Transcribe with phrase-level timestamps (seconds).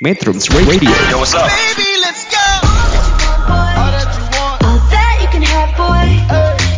[0.00, 0.92] Metrums Radio.
[1.08, 1.48] Yo, what's up?
[1.48, 2.44] Baby, let's go.
[3.48, 6.04] All that you can have, boy.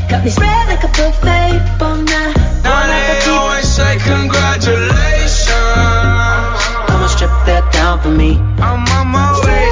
[0.07, 2.07] Got me spread like a buffet, bon.
[2.07, 5.51] Now they always say congratulations.
[6.87, 8.39] Come on, strip that down for me.
[8.63, 9.67] I'm on my way.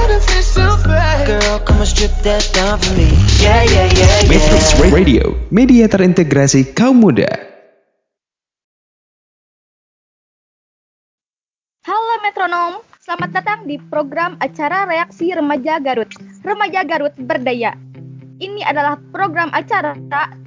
[1.26, 3.10] Girl, come on, strip that down for me.
[3.38, 4.90] Yeah, yeah, yeah, Metrums yeah.
[4.90, 7.30] Radio, media terintegrasi kaum muda.
[11.86, 16.10] Halo metronom, selamat datang di program acara Reaksi Remaja Garut.
[16.42, 17.78] Remaja Garut Berdaya.
[18.42, 19.95] Ini adalah program acara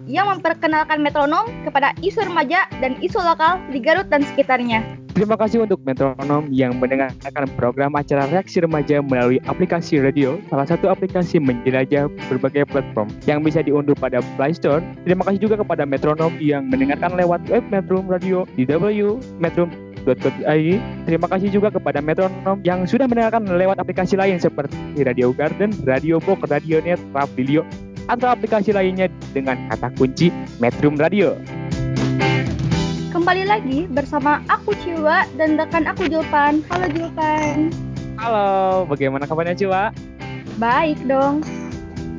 [0.04, 4.84] yang memperkenalkan metronom kepada isu remaja dan isu lokal di Garut dan sekitarnya.
[5.16, 10.92] Terima kasih untuk metronom yang mendengarkan program acara reaksi remaja melalui aplikasi radio, salah satu
[10.92, 14.84] aplikasi menjelajah berbagai platform yang bisa diunduh pada Play Store.
[15.08, 18.68] Terima kasih juga kepada metronom yang mendengarkan lewat web Metrum Radio di
[20.08, 26.18] Terima kasih juga kepada metronom yang sudah mendengarkan lewat aplikasi lain seperti Radio Garden, Radio
[26.24, 27.64] Box, Radio Net, Rafilio,
[28.10, 31.38] atau aplikasi lainnya dengan kata kunci Metrum Radio.
[33.10, 36.62] Kembali lagi bersama aku Ciwa dan rekan aku Julpan.
[36.70, 37.74] Halo Julpan.
[38.18, 39.94] Halo, bagaimana kabarnya Ciwa?
[40.62, 41.42] Baik dong.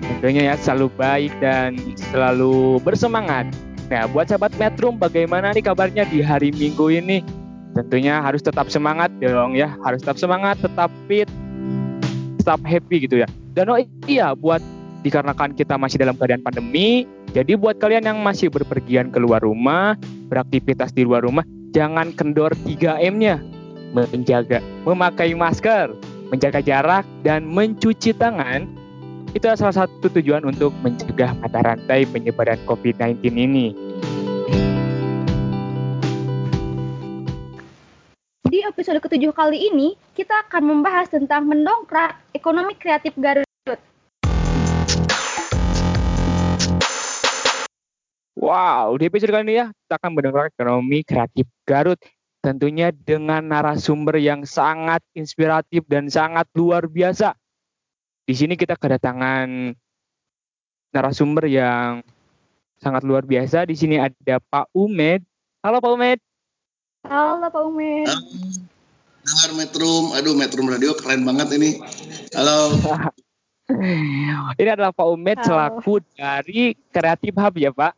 [0.01, 1.78] Tentunya ya selalu baik dan
[2.11, 3.47] selalu bersemangat.
[3.91, 7.23] Nah, buat sahabat Metrum, bagaimana nih kabarnya di hari Minggu ini?
[7.71, 11.31] Tentunya harus tetap semangat dong ya, harus tetap semangat, tetap fit,
[12.43, 13.29] tetap happy gitu ya.
[13.55, 13.79] Dan oh
[14.11, 14.59] iya, buat
[15.07, 19.95] dikarenakan kita masih dalam keadaan pandemi, jadi buat kalian yang masih berpergian keluar rumah,
[20.27, 23.39] beraktivitas di luar rumah, jangan kendor 3M-nya.
[23.91, 25.91] Menjaga, memakai masker,
[26.31, 28.71] menjaga jarak, dan mencuci tangan
[29.31, 33.71] itu adalah salah satu tujuan untuk mencegah mata rantai penyebaran COVID-19 ini.
[38.71, 43.47] Episode ketujuh kali ini, kita akan membahas tentang mendongkrak ekonomi kreatif Garut.
[48.39, 51.98] Wow, di episode kali ini ya, kita akan mendengar ekonomi kreatif Garut.
[52.41, 57.36] Tentunya dengan narasumber yang sangat inspiratif dan sangat luar biasa.
[58.25, 59.77] Di sini kita kedatangan
[60.95, 62.01] narasumber yang
[62.80, 63.69] sangat luar biasa.
[63.69, 65.20] Di sini ada Pak Umed.
[65.61, 66.19] Halo Pak Umed.
[67.09, 68.05] Halo Pak Umen.
[69.30, 71.79] Dengar Metrum, aduh Metrum Radio keren banget ini.
[72.35, 72.74] Halo,
[74.58, 75.46] Ini adalah Pak Umed Halo.
[75.46, 77.95] selaku dari Kreatif Hub ya Pak.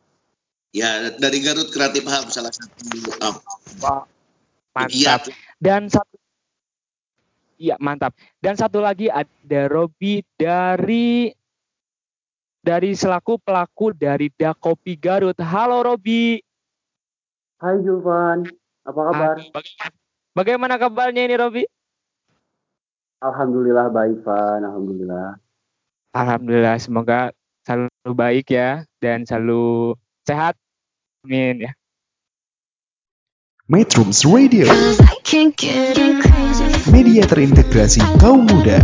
[0.69, 2.85] ya dari Garut Kreatif Hub salah satu
[3.17, 3.41] hub.
[3.81, 4.05] Pak.
[4.93, 5.17] Iya.
[5.17, 5.33] Mantap.
[5.57, 6.13] Dan satu
[7.57, 8.13] Iya, mantap.
[8.37, 11.33] Dan satu lagi ada Robi dari
[12.61, 15.37] dari selaku pelaku dari Dakopi Garut.
[15.41, 16.37] Halo Robi.
[17.57, 18.45] Hai Julvan,
[18.85, 19.35] apa kabar?
[19.49, 20.02] Bagaimana,
[20.33, 21.63] Bagaimana kabarnya ini Robi?
[23.21, 25.37] Alhamdulillah baik Van, Alhamdulillah.
[26.09, 27.29] Alhamdulillah, semoga
[27.61, 29.93] selalu baik ya dan selalu
[30.25, 30.57] sehat.
[31.21, 31.71] Amin ya.
[33.69, 34.65] Metrums Radio.
[36.89, 38.81] Media terintegrasi kaum muda.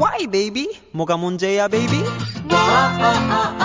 [0.00, 0.66] Why baby?
[0.96, 2.00] Moga munjaya baby?
[2.48, 3.20] Wah, ah, ah.
[3.36, 3.59] ah.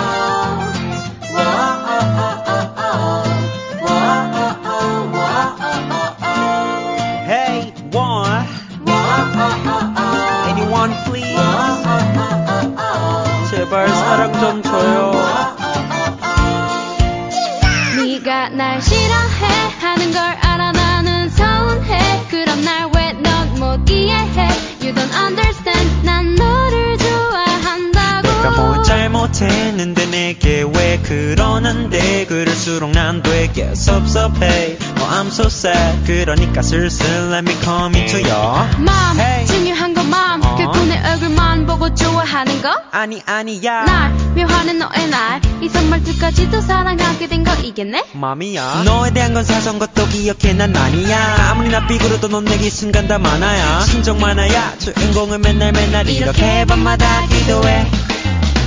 [18.56, 19.46] 날 싫어해
[19.80, 20.72] 하는 걸 알아?
[20.72, 22.22] 나는 서운해.
[22.30, 24.48] 그럼 날 왜 넌 못 이해해?
[24.80, 25.90] You don't understand.
[26.04, 28.28] 난 너를 좋아한다고.
[28.28, 32.26] 내가 뭘 잘못했는데 내게 왜 그러는데?
[32.26, 34.78] 그럴수록 난 되게 섭섭해.
[34.98, 36.04] Oh I'm so sad.
[36.06, 39.46] 그러니까 슬슬 let me come into your 맘 Hey.
[39.46, 40.56] 중요한 건맘 어.
[40.56, 42.70] 결코 내 얼굴만 보고 좋아하는 거?
[42.90, 43.84] 아니 아니야.
[43.84, 47.35] 날 묘하는 너의 날이 선물들까지도 사랑하게 된
[47.76, 48.04] 거 이겠네?
[48.14, 48.82] 맘이야.
[48.84, 51.50] 너에 대한 건 사소한 것도 기억해 난 아니야.
[51.50, 53.80] 아무리 나 삐그러도 넌 내게 순간 다 많아야.
[53.82, 54.78] 신정 많아야.
[54.78, 57.86] 주인공을 맨날 맨날 이렇게 밤마다 기도해.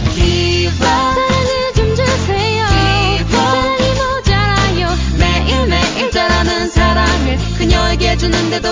[0.10, 2.66] up 사랑을 좀 주세요.
[3.32, 4.98] 사랑이 모자라요.
[5.18, 8.69] 매일매일 자라는 사랑을 그녀에게 주는데도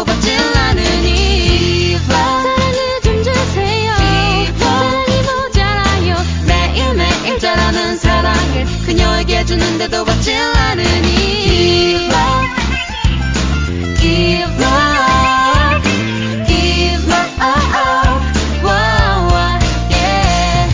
[9.28, 11.98] 너에게 주는데도 받질 않으니.
[11.98, 12.48] Give up,
[14.00, 15.84] give up,
[16.48, 18.22] give up, oh,
[18.64, 18.70] oh,
[19.34, 19.60] oh,
[19.92, 20.72] yeah.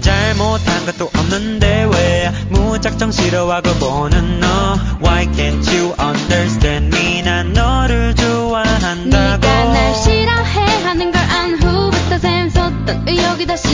[0.00, 4.78] 잘못한 것도 없는데 왜 무작정 싫어하고 보는 너?
[5.02, 7.20] Why can't you understand me?
[7.22, 9.10] 난 너를 좋아한다고.
[9.10, 13.73] 네가 날 싫어해 하는 걸 안 후부터 샘솟던 의욕이 다시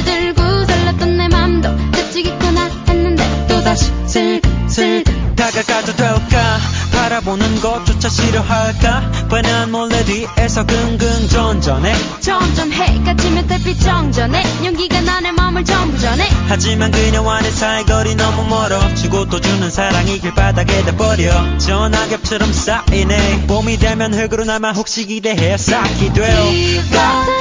[7.60, 9.28] 보는 것조차 싫어할까?
[9.28, 11.92] 괜한 몰래 뒤에서 긍긍 전전해?
[12.20, 13.02] 점점해.
[13.04, 14.42] 까치면 대빛 정전해.
[14.64, 16.26] 용기가 나네 마음을 전부 전해.
[16.48, 21.58] 하지만 그녀와는 사이 거리 너무 멀어 주고 또 주는 사랑이 길바닥에다 버려.
[21.58, 23.46] 전화겹처럼 쌓이네.
[23.46, 27.39] 봄이 되면 흙으로 남아 혹시 기대해 싹이 돼요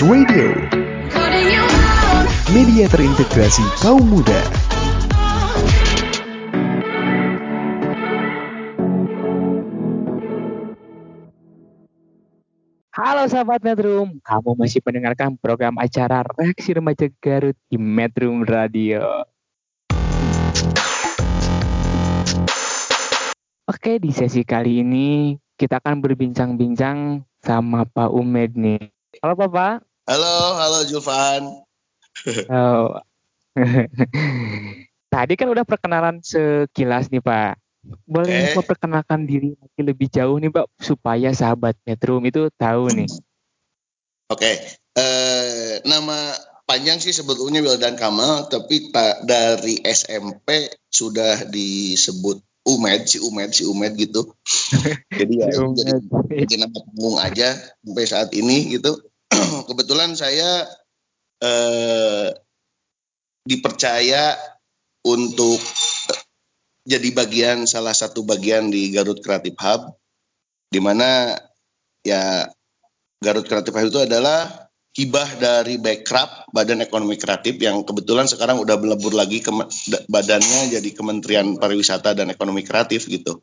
[0.00, 0.48] Radio,
[2.56, 4.40] media terintegrasi kaum muda.
[12.96, 19.04] Halo sahabat Metrum, kamu masih mendengarkan program acara Reaksi Remaja Garut di Metrum Radio.
[23.68, 28.80] Oke, di sesi kali ini kita akan berbincang-bincang sama Pak Umed nih.
[29.20, 29.89] Halo Bapak.
[30.08, 31.42] Halo, halo Julvan.
[32.48, 32.96] Oh.
[35.12, 37.60] Tadi kan udah perkenalan sekilas nih Pak.
[38.08, 38.56] Boleh Oke.
[38.60, 43.10] memperkenalkan diri lagi lebih jauh nih Pak supaya sahabat Metrum itu tahu nih.
[44.30, 44.62] Oke,
[44.94, 53.18] eh, nama panjang sih sebetulnya Wildan Kamal, tapi ta- dari SMP sudah disebut Umed, si
[53.18, 54.30] Umed, si Umed gitu.
[55.18, 55.96] Jadi ya Si jadi,
[56.46, 59.09] jadi nama panggung aja sampai saat ini gitu.
[59.68, 60.66] Kebetulan saya
[61.40, 62.28] eh,
[63.46, 64.36] dipercaya
[65.06, 65.58] untuk
[66.84, 69.96] jadi bagian salah satu bagian di Garut Creative Hub,
[70.68, 71.36] di mana
[72.04, 72.48] ya
[73.20, 78.74] Garut Kreatif Hub itu adalah hibah dari Bekraf Badan Ekonomi Kreatif yang kebetulan sekarang udah
[78.80, 79.52] melebur lagi ke
[80.10, 83.38] badannya jadi Kementerian Pariwisata dan Ekonomi Kreatif gitu.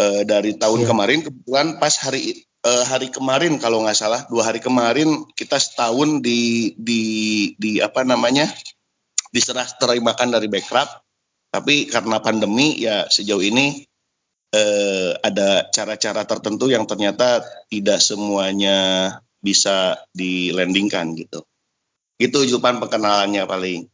[0.00, 0.88] Eh, dari tahun Iya.
[0.92, 6.20] kemarin kebetulan pas hari eh, hari kemarin kalau nggak salah dua hari kemarin kita setahun
[6.24, 7.02] di di
[7.56, 8.48] di apa namanya
[9.30, 11.00] diserah terimakan dari Bekraf
[11.50, 13.82] tapi karena pandemi ya sejauh ini
[14.54, 18.78] eh, ada cara-cara tertentu yang ternyata tidak semuanya
[19.40, 21.42] bisa dilandingkan gitu.
[22.20, 23.88] Itu Julpan perkenalannya paling.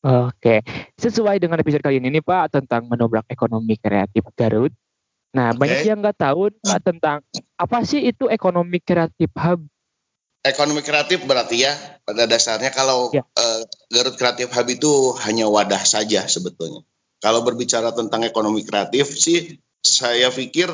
[0.00, 0.64] Oke,
[0.96, 4.72] sesuai dengan episode kali ini nih Pak tentang menobrak ekonomi kreatif Garut.
[5.30, 5.58] Nah, Oke.
[5.62, 7.22] banyak yang nggak tahu Pak tentang
[7.54, 9.62] apa sih itu ekonomi kreatif hub.
[10.40, 11.72] Ekonomi kreatif berarti ya
[12.02, 13.28] pada dasarnya kalau Ya.
[13.36, 13.60] eh,
[13.92, 16.80] Garut Kreatif Hub itu hanya wadah saja sebetulnya.
[17.20, 20.72] Kalau berbicara tentang ekonomi kreatif sih saya pikir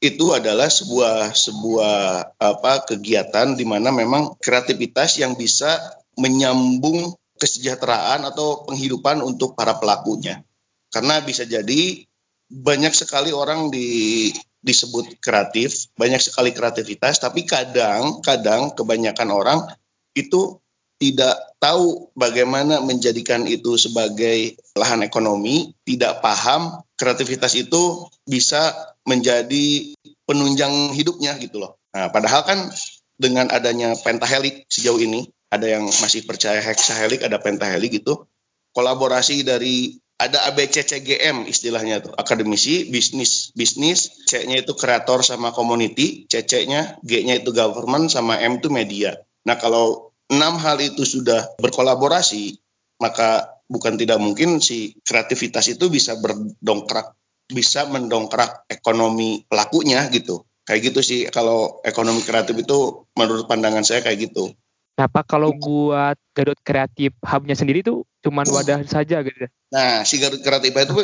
[0.00, 1.96] itu adalah sebuah sebuah
[2.40, 5.76] apa kegiatan di mana memang kreativitas yang bisa
[6.16, 10.40] menyambung kesejahteraan atau penghidupan untuk para pelakunya.
[10.88, 12.07] Karena bisa jadi
[12.48, 14.28] banyak sekali orang di
[14.58, 19.58] disebut kreatif, banyak sekali kreativitas, tapi kadang-kadang kebanyakan orang
[20.18, 20.58] itu
[20.98, 28.74] tidak tahu bagaimana menjadikan itu sebagai lahan ekonomi, tidak paham kreativitas itu bisa
[29.06, 29.94] menjadi
[30.26, 31.78] penunjang hidupnya gitu loh.
[31.94, 32.58] Nah, padahal kan
[33.14, 38.26] dengan adanya pentahelik sejauh ini, ada yang masih percaya hexahelik, ada pentahelik gitu,
[38.74, 46.98] kolaborasi dari ada ABCCGM istilahnya tuh akademisi bisnis bisnis C-nya itu kreator sama community C-nya
[47.06, 49.14] G-nya itu government sama M itu media.
[49.46, 52.58] Nah kalau enam hal itu sudah berkolaborasi
[52.98, 57.14] maka bukan tidak mungkin si kreativitas itu bisa berdongkrak
[57.48, 60.42] bisa mendongkrak ekonomi pelakunya gitu.
[60.66, 64.50] Kayak gitu sih kalau ekonomi kreatif itu menurut pandangan saya kayak gitu
[65.06, 69.46] Pak kalau buat Garut kreatif hubnya sendiri tuh cuman wadah saja gitu.
[69.46, 69.48] ya?
[69.70, 70.98] Nah, si Garut Kreatif itu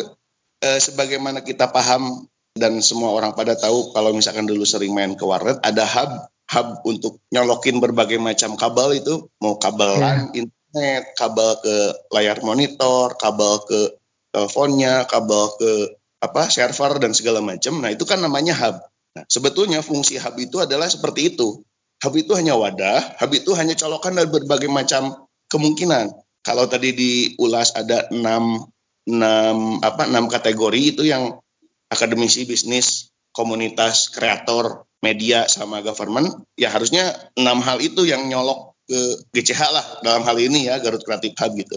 [0.67, 2.27] eh, sebagaimana kita paham
[2.59, 6.11] dan semua orang pada tahu kalau misalkan dulu sering main ke warnet ada hub
[6.51, 11.75] hub untuk nyolokin berbagai macam kabel itu mau kabel LAN, internet, kabel ke
[12.15, 13.81] layar monitor, kabel ke
[14.35, 15.73] teleponnya, kabel ke
[16.25, 17.79] apa server dan segala macam.
[17.85, 18.77] Nah, itu kan namanya hub.
[19.15, 21.63] Nah, sebetulnya fungsi hub itu adalah seperti itu.
[22.04, 26.12] Hub itu hanya wadah, hub itu hanya colokan dari berbagai macam kemungkinan.
[26.44, 28.68] Kalau tadi diulas ada enam,
[29.08, 31.40] enam apa enam kategori itu yang
[31.88, 39.00] akademisi bisnis, komunitas, kreator, media sama government, ya harusnya enam hal itu yang nyolok ke
[39.32, 41.76] GCH lah dalam hal ini ya Garut Kreatif Hub gitu.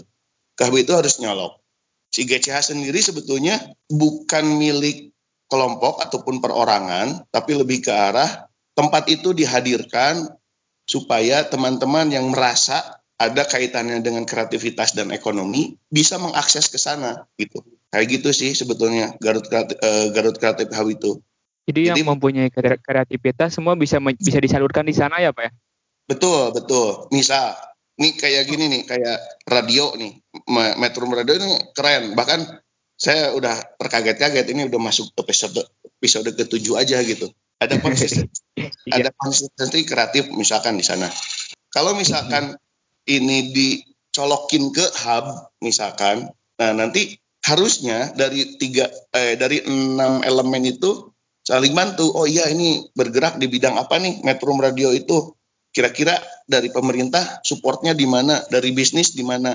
[0.56, 1.60] Ke itu harus nyolok.
[2.08, 5.12] Si GCH sendiri sebetulnya bukan milik
[5.48, 8.47] kelompok ataupun perorangan, tapi lebih ke arah
[8.78, 10.30] tempat itu dihadirkan
[10.86, 17.66] supaya teman-teman yang merasa ada kaitannya dengan kreativitas dan ekonomi bisa mengakses ke sana gitu.
[17.90, 21.18] Kayak gitu sih sebetulnya Garut Kreatif, eh, Garut Kreatif Hub itu.
[21.66, 25.52] Jadi, Jadi- yang mempunyai kre- kreativitas semua bisa bisa disalurkan di sana ya Pak ya?
[26.08, 27.10] Betul, betul.
[27.12, 27.58] Misal,
[28.00, 30.16] nih kayak gini nih, kayak radio nih,
[30.80, 32.14] Metro Radio ini keren.
[32.16, 32.40] Bahkan
[32.96, 35.60] saya udah terkaget-kaget ini udah masuk episode
[36.00, 37.28] episode ketujuh aja gitu.
[37.58, 38.42] Ada konsistensi,
[38.90, 41.10] ada konsistensi kreatif misalkan di sana.
[41.68, 42.54] Kalau misalkan
[43.04, 51.10] ini dicolokin ke hub misalkan, nah nanti harusnya dari tiga eh, dari enam elemen itu
[51.42, 52.12] saling bantu.
[52.14, 55.34] Oh iya ini bergerak di bidang apa nih Metro Radio itu?
[55.68, 56.16] Kira-kira
[56.48, 58.40] dari pemerintah supportnya di mana?
[58.48, 59.54] Dari bisnis di mana?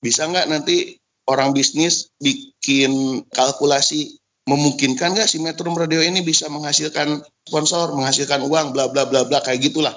[0.00, 0.96] Bisa nggak nanti
[1.28, 8.76] orang bisnis bikin kalkulasi memungkinkan nggak si Metro Radio ini bisa menghasilkan sponsor, menghasilkan uang,
[8.76, 9.92] bla bla bla bla kayak gitulah.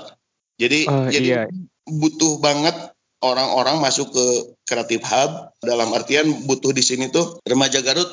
[0.55, 1.43] Jadi Oh, jadi iya.
[1.85, 2.73] butuh banget
[3.21, 4.25] orang-orang masuk ke
[4.63, 8.07] kreatif hub dalam artian butuh di sini tuh remaja Garut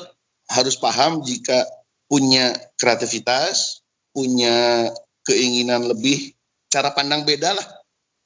[0.51, 1.65] harus paham jika
[2.05, 3.81] punya kreativitas,
[4.13, 4.89] punya
[5.25, 6.37] keinginan lebih,
[6.69, 7.67] cara pandang beda lah.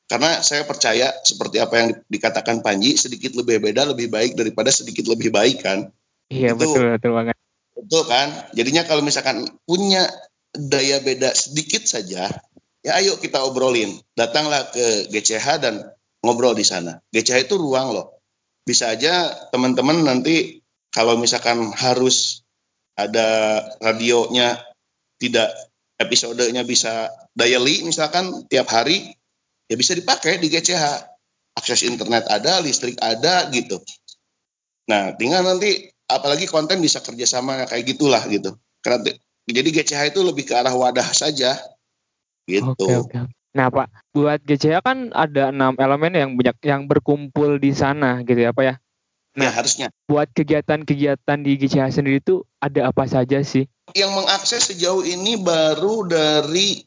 [0.09, 4.73] Karena saya percaya seperti apa yang di- dikatakan Panji, sedikit lebih beda lebih baik daripada
[4.73, 5.93] sedikit lebih baik kan.
[6.27, 7.37] Iya Itu- betul betul banget.
[7.79, 8.27] Betul kan?
[8.51, 10.03] Jadinya kalau misalkan punya
[10.51, 12.27] daya beda sedikit saja,
[12.83, 13.95] ya ayo kita obrolin.
[14.15, 15.87] Datanglah ke GCH dan
[16.19, 16.99] ngobrol di sana.
[17.13, 18.19] GCH itu ruang loh.
[18.67, 20.59] Bisa aja teman-teman nanti
[20.91, 22.43] kalau misalkan harus
[22.99, 24.59] ada radionya
[25.21, 25.49] tidak
[25.99, 29.15] episodenya bisa daily misalkan tiap hari
[29.71, 31.07] ya bisa dipakai di GCH.
[31.59, 33.83] Akses internet ada, listrik ada gitu.
[34.87, 38.57] Nah, tinggal nanti apalagi konten bisa kerjasama kayak gitulah gitu.
[38.81, 39.13] Karena
[39.45, 41.55] jadi GCH itu lebih ke arah wadah saja
[42.49, 42.73] gitu.
[42.73, 43.17] Oke oke.
[43.53, 48.41] Nah Pak, buat GCH kan ada enam elemen yang banyak yang berkumpul di sana gitu
[48.41, 48.75] ya Pak ya.
[49.37, 53.69] Nah, harusnya Buat kegiatan-kegiatan di GCH sendiri itu ada apa saja sih?
[53.97, 56.77] yang mengakses sejauh ini baru dari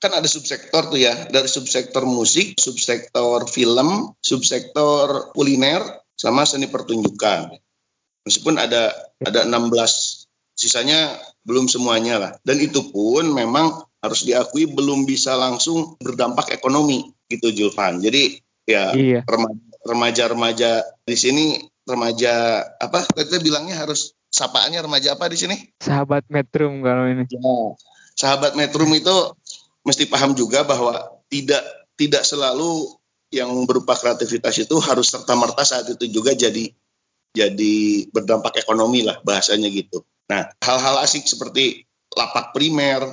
[0.00, 5.82] kan ada subsektor tuh ya, dari subsektor musik, subsektor film, subsektor kuliner
[6.16, 7.52] sama seni pertunjukan.
[8.26, 8.90] Meskipun ada
[9.22, 11.14] ada 16 sisanya
[11.46, 12.32] belum semuanya lah.
[12.42, 18.02] Dan itu pun memang harus diakui belum bisa langsung berdampak ekonomi gitu Julvan.
[18.02, 19.22] Jadi ya Iya.
[19.30, 20.70] remaja- remaja-remaja
[21.06, 21.44] di sini
[21.86, 25.56] remaja apa kita bilangnya harus sapaannya remaja apa di sini?
[25.78, 27.30] Sahabat Metrum kalau ini.
[27.30, 27.54] Ya,
[28.18, 29.14] sahabat Metrum itu
[29.86, 30.98] mesti paham juga bahwa
[31.30, 31.62] tidak
[31.94, 32.90] tidak selalu
[33.30, 36.74] yang berupa kreativitas itu harus serta merta saat itu juga jadi
[37.36, 40.00] jadi berdampak ekonomi lah bahasanya gitu.
[40.32, 41.84] Nah, hal-hal asik seperti
[42.16, 43.04] lapak primer,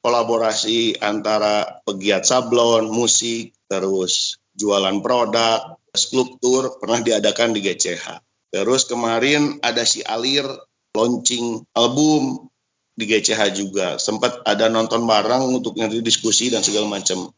[0.00, 8.22] kolaborasi antara pegiat sablon, musik, terus jualan produk, skulptur pernah diadakan di GCH.
[8.54, 10.46] Terus kemarin ada si Alir
[10.94, 12.48] launching album
[12.96, 14.00] di GCH juga.
[14.00, 17.28] Sempat ada nonton bareng untuk nanti diskusi dan segala macam.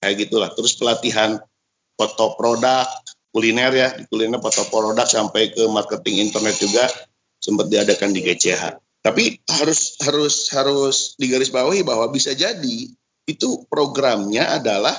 [0.00, 0.50] Kayak gitulah.
[0.56, 1.36] Terus pelatihan
[1.98, 2.88] foto produk,
[3.32, 6.84] kuliner ya, di kuliner foto produk sampai ke marketing internet juga
[7.40, 8.78] sempat diadakan di GCH.
[9.02, 12.78] Tapi harus harus harus digarisbawahi bahwa bisa jadi
[13.26, 14.94] itu programnya adalah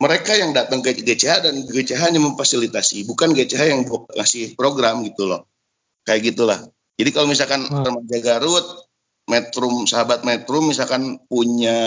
[0.00, 5.28] mereka yang datang ke GCH dan GCH hanya memfasilitasi, bukan GCH yang ngasih program gitu
[5.28, 5.46] loh.
[6.02, 6.58] Kayak gitulah.
[6.98, 8.66] Jadi kalau misalkan remaja Garut,
[9.30, 11.86] Metrum, sahabat Metrum misalkan punya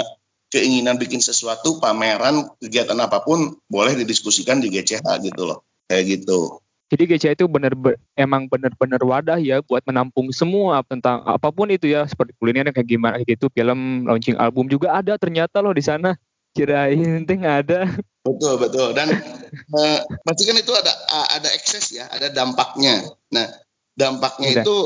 [0.49, 5.65] keinginan bikin sesuatu, pameran, kegiatan apa pun, boleh didiskusikan di GCH gitu loh.
[5.85, 6.61] Kayak gitu.
[6.85, 7.73] Jadi GCH itu benar
[8.13, 12.85] emang benar-benar wadah ya buat menampung semua tentang apa pun itu ya seperti kuliner kayak
[12.85, 16.13] gimana gitu, film, launching album juga ada ternyata loh di sana.
[16.55, 17.89] Kirain nggak ada.
[18.21, 19.11] Betul betul dan
[19.81, 20.93] eh, pasti kan itu ada
[21.35, 23.01] ada ekses ya, ada dampaknya.
[23.33, 23.49] Nah
[23.97, 24.63] dampaknya Udah.
[24.63, 24.77] itu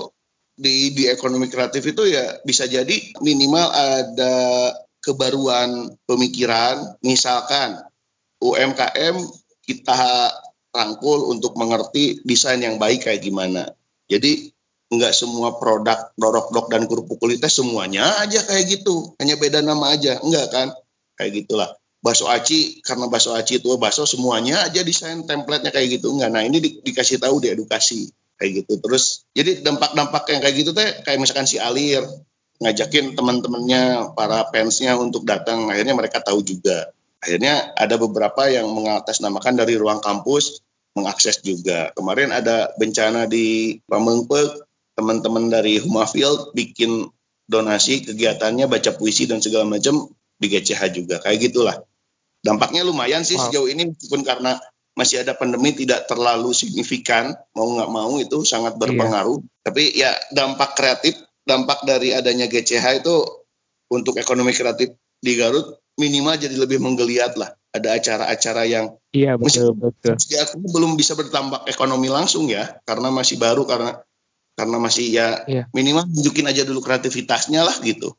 [0.60, 4.36] di di ekonomi kreatif itu ya bisa jadi minimal ada
[5.10, 7.82] kebaruan pemikiran, misalkan
[8.38, 9.17] UMKM
[9.65, 10.30] kita
[10.69, 13.65] rangkul untuk mengerti desain yang baik kayak gimana.
[14.06, 14.54] Jadi
[14.89, 20.22] nggak semua produk dorok-dok dan kerupuk kulites semuanya aja kayak gitu, hanya beda nama aja,
[20.22, 20.67] enggak kan?
[21.17, 21.69] Kayak gitulah.
[22.00, 26.15] Bakso aci karena bakso aci itu bakso semuanya aja desain template-nya kayak gitu.
[26.15, 28.08] Enggak nah ini di- dikasih tahu di edukasi
[28.39, 28.80] kayak gitu.
[28.80, 32.08] Terus jadi dampak-dampak yang kayak gitu teh kayak misalkan si Alir
[32.60, 35.72] ngajakin teman-temannya para fansnya untuk datang.
[35.72, 36.91] Akhirnya mereka tahu juga.
[37.19, 40.63] Akhirnya ada beberapa yang mengatasnamakan dari ruang kampus
[40.95, 41.91] mengakses juga.
[41.95, 44.67] Kemarin ada bencana di Pamengpek.
[45.00, 47.08] Teman-teman dari Humafield bikin
[47.48, 51.24] donasi kegiatannya baca puisi dan segala macam di GCH juga.
[51.24, 51.76] Kayak gitulah.
[52.43, 53.48] Dampaknya lumayan sih Wow.
[53.48, 54.60] sejauh ini meskipun karena
[55.00, 57.32] masih ada pandemi tidak terlalu signifikan.
[57.56, 59.39] Mau nggak mau itu sangat berpengaruh.
[59.63, 61.15] Tapi ya dampak kreatif
[61.49, 63.15] dampak dari adanya GCH itu
[63.89, 69.73] untuk ekonomi kreatif di Garut minimal jadi lebih menggeliat lah ada acara-acara yang Iya betul
[69.73, 70.13] betul.
[70.21, 74.05] diakui belum bisa berdampak ekonomi langsung ya karena masih baru karena
[74.53, 75.63] karena masih ya Iya.
[75.73, 78.13] minimal tunjukin aja dulu kreativitasnya lah gitu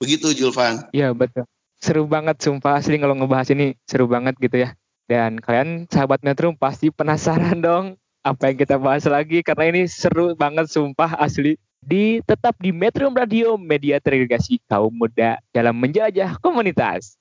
[0.00, 1.44] begitu Julvan Iya betul.
[1.78, 4.72] Seru banget sumpah asli kalau ngebahas ini seru banget gitu ya.
[5.04, 10.32] Dan kalian sahabat Metro pasti penasaran dong apa yang kita bahas lagi karena ini seru
[10.32, 17.20] banget sumpah asli di tetap di Metro Radio media terintegrasi kaum muda dalam menjelajah komunitas.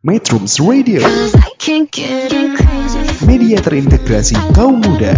[0.00, 1.00] Metro Radio
[3.24, 5.16] media terintegrasi kaum muda.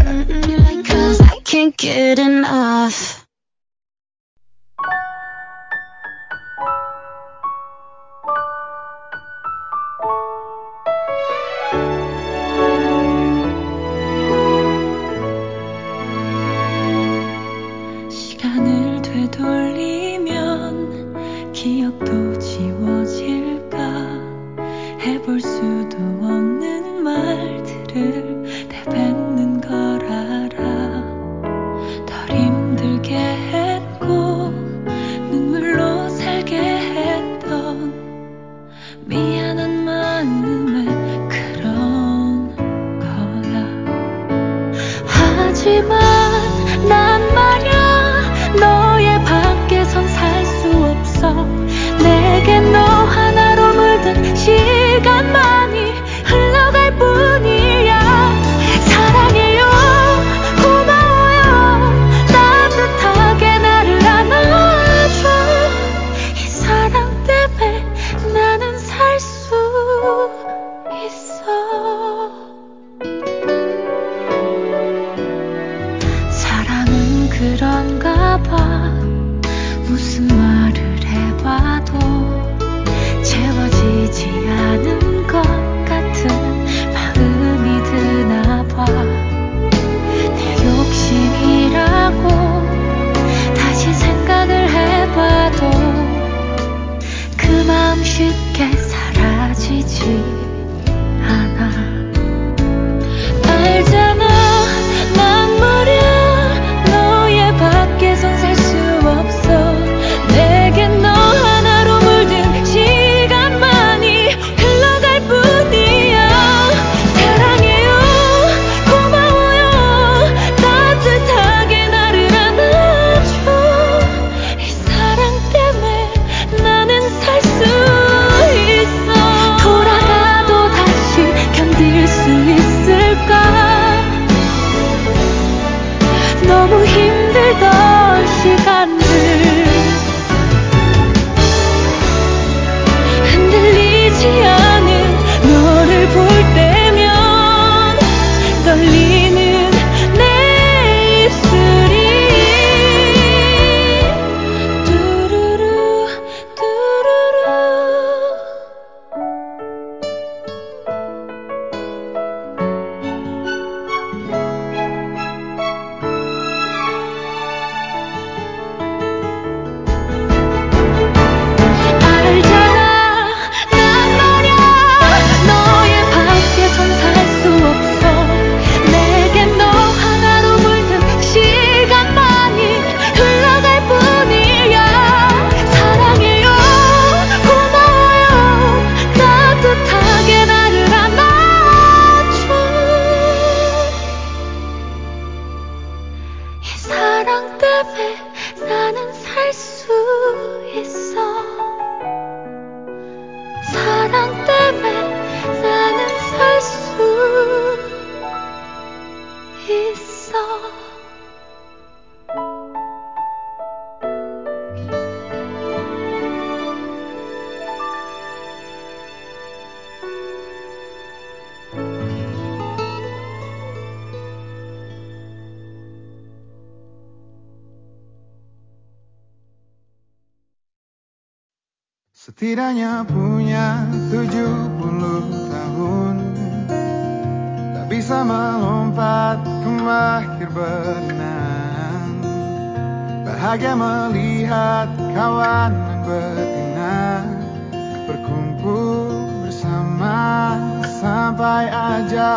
[251.43, 252.35] sampai aja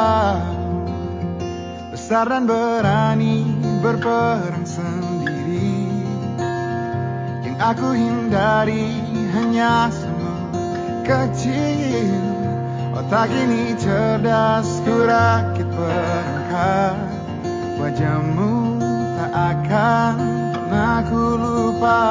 [1.93, 3.45] Besar dan berani
[3.85, 5.93] berperang sendiri.
[7.45, 8.97] Yang aku hindari
[9.29, 10.49] hanya semua
[11.05, 12.17] kecil.
[12.97, 16.97] Otak ini cerdas ku rakit perangkat
[17.77, 18.81] Wajahmu
[19.21, 20.15] tak akan
[20.73, 22.01] aku lupa.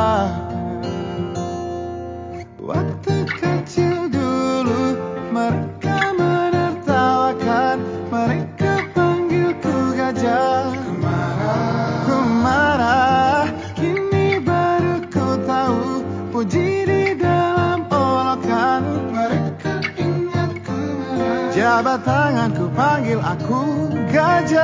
[21.94, 24.59] Jabat tanganku panggil aku gajah.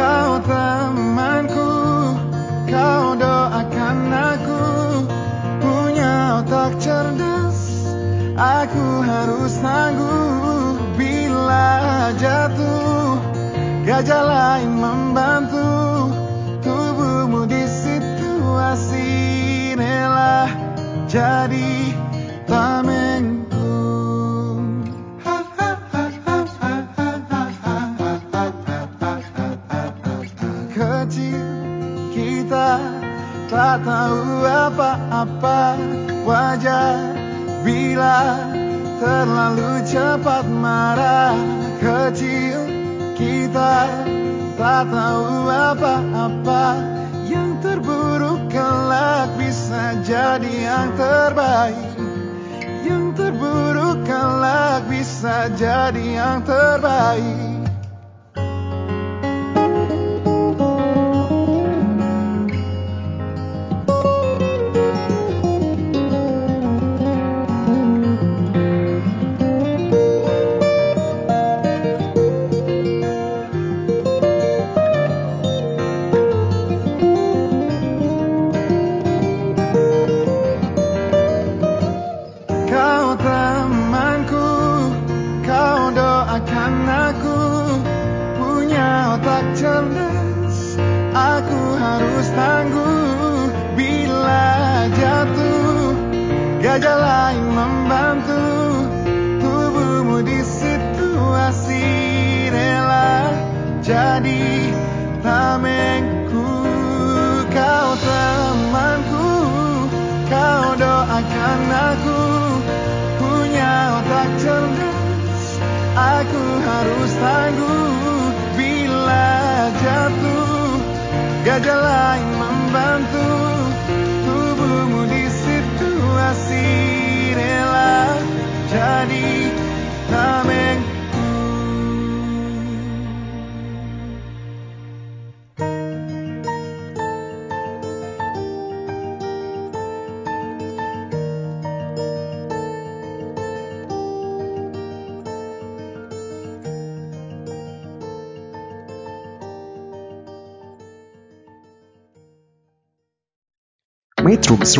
[0.00, 1.72] Kau temanku
[2.64, 4.64] Kau doakan aku.
[5.60, 7.84] Punya otak cerdas
[8.40, 10.80] Aku harus tangguh.
[10.96, 13.20] Bila jatuh
[13.84, 14.69] Gajah lain
[35.20, 35.76] apa-apa
[36.24, 37.16] Wajar
[37.60, 38.40] bila
[39.00, 41.36] terlalu cepat marah?
[41.80, 42.60] Kecil
[43.16, 43.88] kita
[44.56, 46.64] tak tahu apa-apa.
[47.28, 51.92] Yang terburuk kelak bisa jadi yang terbaik.
[52.84, 57.29] Yang terburuk kelak bisa jadi yang terbaik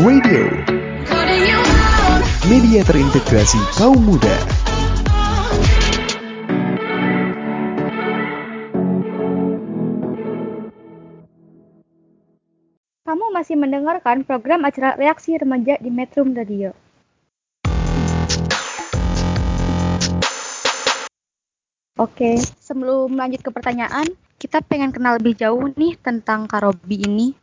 [0.00, 0.48] Radio,
[2.48, 4.32] media terintegrasi kaum muda.
[13.04, 16.72] Kamu masih mendengarkan program acara reaksi remaja di Metrum Radio.
[22.00, 24.08] Oke, sebelum lanjut ke pertanyaan,
[24.40, 27.39] kita pengen kenal lebih jauh nih tentang Kak Robi ini.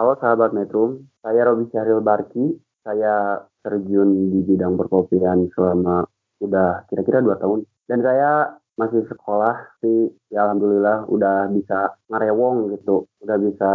[0.00, 2.56] Halo sahabat Metrum, saya Robi Syahril Barki.
[2.80, 6.08] Saya terjun di bidang perkopian selama
[6.40, 7.68] udah kira-kira dua tahun.
[7.84, 8.48] Dan saya
[8.80, 13.12] masih sekolah sih, ya alhamdulillah udah bisa ngarewong gitu.
[13.20, 13.72] Udah bisa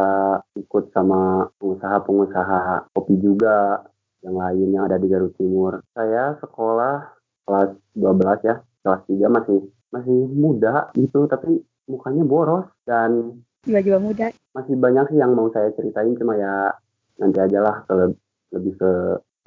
[0.57, 3.85] ikut sama pengusaha-pengusaha kopi juga
[4.25, 5.77] yang lain yang ada di Garut Timur.
[5.93, 7.05] Saya sekolah
[7.45, 9.61] kelas 12 ya, kelas 3 masih
[9.93, 14.28] masih muda gitu tapi mukanya boros dan Jiwa-jiwa muda.
[14.56, 16.71] masih banyak sih yang mau saya ceritain cuma ya
[17.19, 18.15] nanti aja lah ke
[18.56, 18.91] lebih ke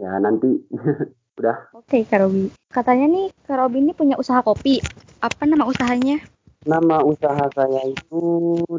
[0.02, 0.58] ya nanti
[1.38, 2.50] udah Oke, Kak Robi.
[2.66, 4.82] Katanya nih, Kak Robi ini punya usaha kopi.
[5.22, 6.18] Apa nama usahanya?
[6.66, 8.22] nama usaha saya itu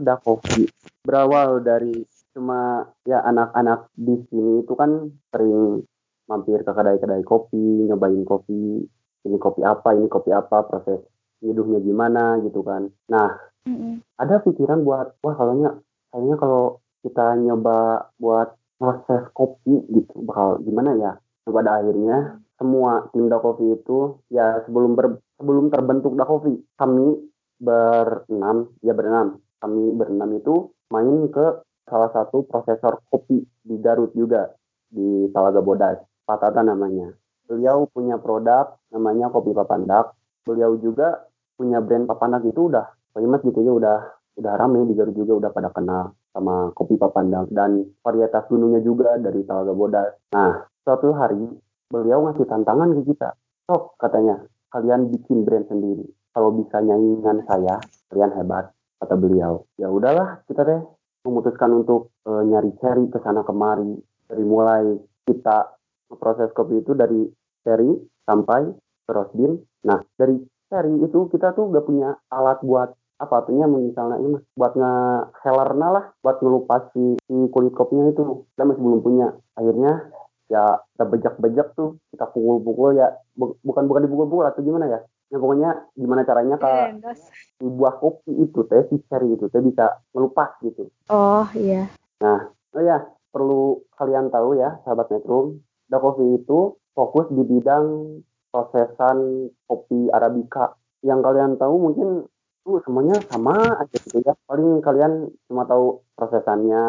[0.04, 0.68] Da Coffee
[1.02, 2.04] berawal dari
[2.36, 5.82] cuma ya anak-anak di sini itu kan sering
[6.30, 8.86] mampir ke kedai-kedai kopi nyobain kopi
[9.26, 11.02] ini kopi apa ini kopi apa proses
[11.42, 13.34] nyeduhnya gimana gitu kan nah
[13.68, 14.00] Mm-mm.
[14.20, 15.80] ada pikiran buat wah kayaknya
[16.12, 16.64] kayaknya kalau
[17.04, 21.12] kita nyoba buat proses kopi gitu bakal gimana ya?
[21.50, 27.20] Pada akhirnya semua tim Da Coffee itu ya sebelum ber- sebelum terbentuk Da Coffee kami
[27.60, 29.40] berenam ya berenam.
[29.60, 34.56] Kami berenam itu main ke salah satu prosesor kopi di Garut juga
[34.88, 37.12] di Talaga Bodas Pak Tata namanya.
[37.50, 40.16] Beliau punya produk namanya kopi papandak.
[40.46, 41.28] Beliau juga
[41.60, 43.98] punya brand papandak itu udah famous gitu ya udah
[44.40, 49.20] udah rame di Garut juga udah pada kenal sama kopi papandak dan varietas gunungnya juga
[49.20, 50.12] dari Talaga Bodas.
[50.32, 51.44] Nah suatu hari
[51.92, 53.36] beliau ngasih tantangan ke kita.
[53.68, 54.40] Sok katanya
[54.72, 56.06] kalian bikin brand sendiri.
[56.32, 57.82] Kalau bisa nyaingan saya
[58.14, 59.66] kalian hebat kata beliau.
[59.76, 60.82] Ya udahlah kita deh
[61.28, 63.98] memutuskan untuk eh, nyari cari ke sana kemari.
[64.30, 64.94] Dari mulai
[65.26, 65.74] kita
[66.16, 67.26] proses kopi itu dari
[67.66, 67.92] cherry
[68.24, 68.72] sampai
[69.10, 69.58] roast bean.
[69.84, 70.38] Nah dari
[70.70, 74.96] seri itu kita tuh gak punya alat buat apa artinya misalnya ini mah buat nge
[75.44, 78.48] helerna lah buat ngelupas si, si kulit kopinya itu.
[78.56, 79.28] Kita masih belum punya.
[79.60, 80.08] Akhirnya
[80.48, 82.00] ya kita bejak-bejak tuh.
[82.16, 83.12] Kita pukul-pukul ya.
[83.36, 85.00] Bu- bukan bukan dipukul-pukul atau gimana ya?
[85.30, 87.22] Ya pokoknya gimana caranya ke Blendos.
[87.60, 90.90] si buah kopi itu teh si cherry itu teh bisa ngelupas gitu.
[91.12, 91.86] Oh iya.
[92.24, 98.18] Nah, oh ya, perlu kalian tahu ya, sahabat Metro, Da Coffee itu fokus di bidang
[98.50, 100.74] prosesan kopi Arabica.
[101.06, 102.26] Yang kalian tahu mungkin
[102.64, 104.34] tuh semuanya sama aja gitu ya.
[104.46, 106.86] Paling kalian cuma tahu prosesannya,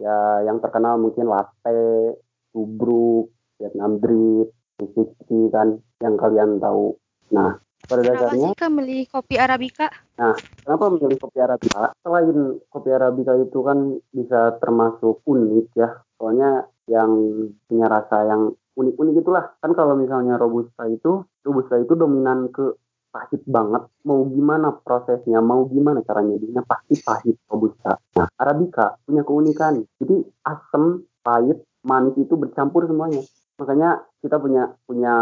[0.00, 2.18] ya yang terkenal mungkin latte,
[2.50, 5.68] tubruk, Vietnam drip, 360 kan,
[6.02, 6.98] yang kalian tahu.
[7.30, 9.86] Nah, pada Kenapa dasarnya sih Kak milih kopi Arabica?
[10.64, 11.92] Kenapa memilih kopi Arabica?
[12.00, 13.78] Selain kopi Arabica itu kan
[14.10, 17.10] bisa termasuk unik ya, soalnya yang
[17.68, 19.54] punya rasa yang unik-unik itulah.
[19.62, 22.74] Kan kalau misalnya Robusta itu, Robusta itu dominan ke
[23.14, 23.86] pahit banget.
[24.02, 27.94] Mau gimana prosesnya, mau gimana caranya, dia pasti pahit Robusta.
[28.18, 29.86] Nah, Arabica punya keunikan.
[30.02, 33.22] Jadi asam, pahit, manis itu bercampur semuanya.
[33.62, 35.14] Makanya kita punya punya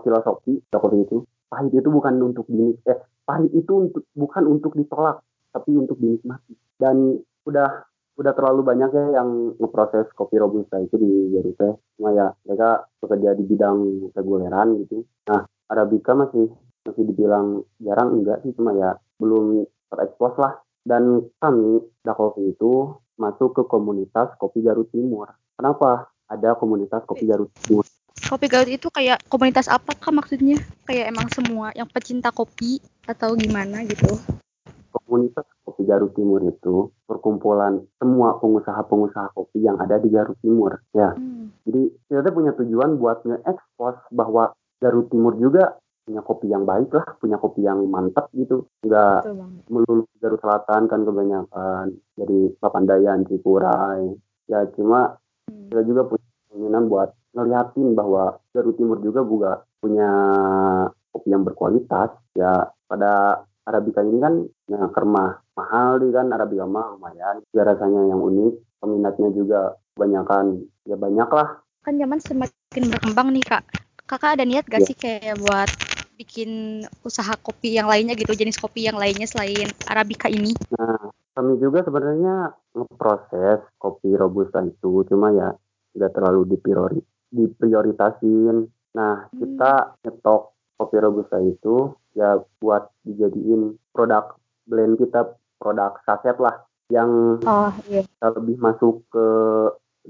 [0.00, 1.20] filosofi kopi itu.
[1.52, 2.96] Pahit itu bukan untuk dinik eh
[3.28, 5.20] pahit itu untuk bukan untuk ditolak
[5.52, 7.84] tapi untuk dinikmati dan udah
[8.18, 13.36] udah terlalu banyak ya yang ngeproses kopi robusta itu di Garut cuma ya mereka bekerja
[13.36, 16.48] di bidang reguleran gitu nah arabica masih
[16.88, 22.96] masih dibilang jarang enggak sih cuma ya belum terekspos lah dan kami da Coffee itu
[23.20, 25.28] masuk ke komunitas kopi Garut Timur
[25.60, 27.84] kenapa ada komunitas kopi Garut Timur
[28.18, 30.58] Kopi Garut itu kayak komunitas apa kah maksudnya?
[30.84, 34.20] Kayak emang semua yang pecinta kopi atau gimana gitu?
[34.92, 41.12] komunitas kopi Garut Timur itu perkumpulan semua pengusaha-pengusaha kopi yang ada di Garut Timur ya
[41.16, 41.52] Hmm.
[41.64, 45.76] jadi kita punya tujuan buat nge-expose bahwa Garut Timur juga
[46.08, 49.62] punya kopi yang baik lah punya kopi yang mantap gitu nggak Betul banget.
[49.68, 51.84] melulu Garut Selatan kan kebanyakan
[52.16, 54.08] dari Papandayan Cipurai
[54.48, 55.68] ya cuma Hmm.
[55.68, 60.10] kita juga punya keinginan buat ngeliatin bahwa Garut Timur juga juga punya
[61.08, 62.52] kopi yang berkualitas ya
[62.84, 64.34] pada Arabica ini kan
[64.66, 69.60] ya kermah mahal nih kan Arabica mah lumayan juga rasanya yang unik peminatnya juga
[69.92, 70.44] kebanyakan
[70.84, 71.48] ya banyak lah
[71.80, 73.64] Kan zaman semakin berkembang nih kak.
[74.04, 74.86] Kakak ada niat gak Iya.
[74.86, 75.68] sih kayak buat
[76.18, 80.50] bikin usaha kopi yang lainnya gitu, jenis kopi yang lainnya selain Arabica ini?
[80.74, 85.54] Nah, kami juga sebenarnya ngeproses kopi robusta itu, cuma ya
[85.94, 86.98] nggak terlalu dipriori,
[87.30, 88.66] diprioritasin.
[88.98, 94.34] Nah, kita nyetok kopi robusta itu ya buat dijadiin produk
[94.66, 98.02] blend kita, produk saset lah, yang Oh iya.
[98.34, 99.26] lebih masuk ke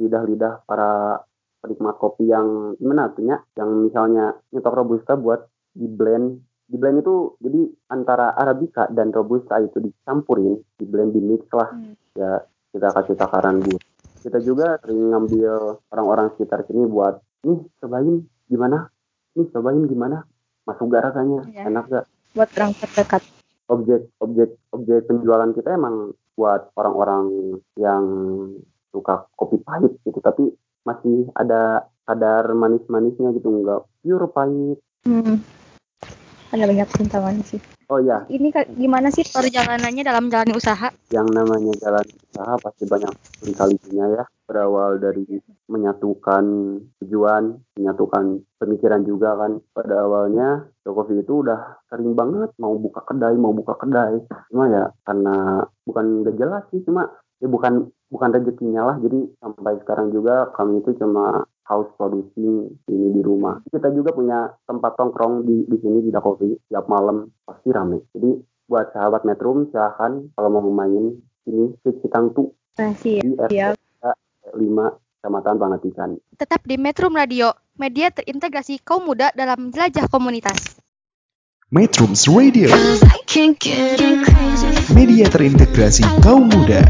[0.00, 1.20] lidah-lidah para
[1.60, 5.44] penikmat kopi yang gimana artinya, yang misalnya nyetok robusta buat
[5.78, 6.26] di blend
[6.64, 11.70] di blend itu jadi antara arabica dan robusta itu dicampurin di blend di mix lah
[11.70, 11.94] Hmm.
[12.12, 13.78] ya kita kasih takaran bu
[14.18, 15.54] kita juga sering ngambil
[15.88, 18.90] orang-orang sekitar sini buat nih cobain gimana
[19.32, 20.26] nih cobain gimana
[20.66, 21.62] masuk gak rasanya Iya.
[21.64, 23.22] enak gak Buat orang terdekat.
[23.68, 27.24] objek objek objek penjualan kita emang buat orang-orang
[27.74, 28.04] yang
[28.88, 30.50] suka kopi pahit gitu tapi
[30.82, 35.40] masih ada kadar manis-manisnya gitu nggak pure pahit Hmm.
[36.48, 37.60] Ada banyak pintawan sih.
[37.92, 40.88] oh ya Ini gimana sih perjalanannya dalam jalani usaha?
[41.08, 44.24] yang namanya jalan usaha pasti banyak kali-kalinya ya.
[44.48, 45.24] Berawal dari
[45.68, 46.44] menyatukan
[47.04, 49.60] tujuan menyatukan pemikiran juga kan.
[49.72, 54.20] Pada awalnya Jokowi itu udah sering banget mau buka kedai mau buka kedai.
[54.52, 56.80] Cuma ya karena bukan udah jelas sih.
[56.84, 57.08] Cuma
[57.40, 58.96] ya bukan bukan rezekinya lah.
[59.00, 64.56] Jadi sampai sekarang juga kami itu cuma house producing ini di rumah kita juga punya
[64.64, 69.68] tempat tongkrong di di sini di Dakovi tiap malam pasti rame jadi buat sahabat Metrum
[69.68, 73.74] silahkan kalau mau main ini ke Citangtu Nah, sih di ya.
[73.74, 76.10] RT 5 Kecamatan Pangantikan.
[76.38, 80.78] Tetap di Metro Radio, media terintegrasi kaum muda dalam jelajah komunitas.
[81.74, 84.94] Metrums Radio, Cause I can't get enough.
[84.94, 86.86] media terintegrasi kaum muda.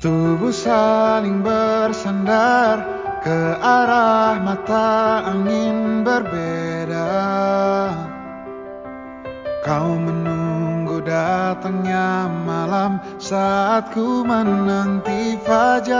[0.00, 2.80] Tubuh saling bersandar
[3.20, 7.12] ke arah mata angin berbeda.
[9.60, 15.92] Kau menunggu datangnya malam saat ku menanti fajar.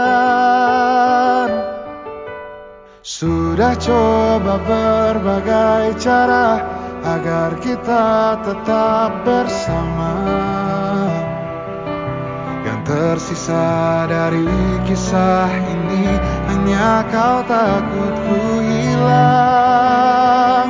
[3.05, 6.57] Sudah coba berbagai cara
[7.05, 10.10] agar kita tetap bersama.
[13.01, 14.45] Tersisa dari
[14.85, 16.05] kisah ini
[16.53, 20.69] hanya kau takut ku hilang.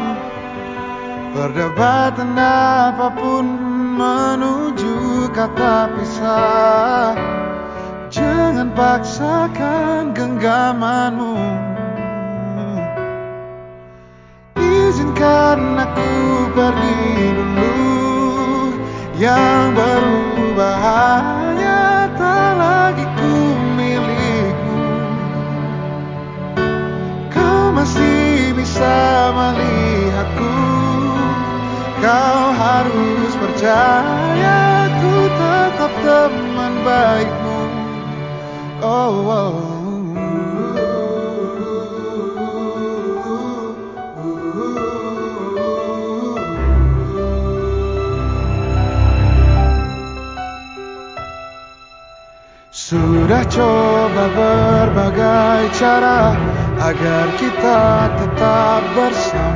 [1.35, 3.43] Perdebatan apa pun
[3.99, 7.19] menuju kata pisah
[8.07, 11.30] Jangan paksakan genggamanmu
[33.61, 37.61] percaya ku tetap teman baikmu
[38.81, 39.53] Oh, oh.
[52.73, 56.33] Sudah coba berbagai cara
[56.81, 59.50] agar kita tetap bersama.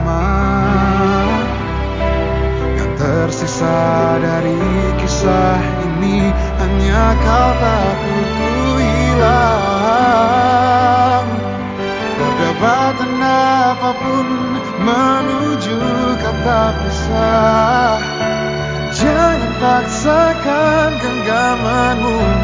[3.55, 4.59] Tersisa dari
[4.99, 6.27] kisah ini
[6.59, 9.63] hanya kau takut ku hilang.
[12.19, 14.27] Perdebatan apa pun
[14.83, 15.79] menuju
[16.19, 17.95] kata pisah.
[18.91, 22.34] Jangan paksakan genggamanmu.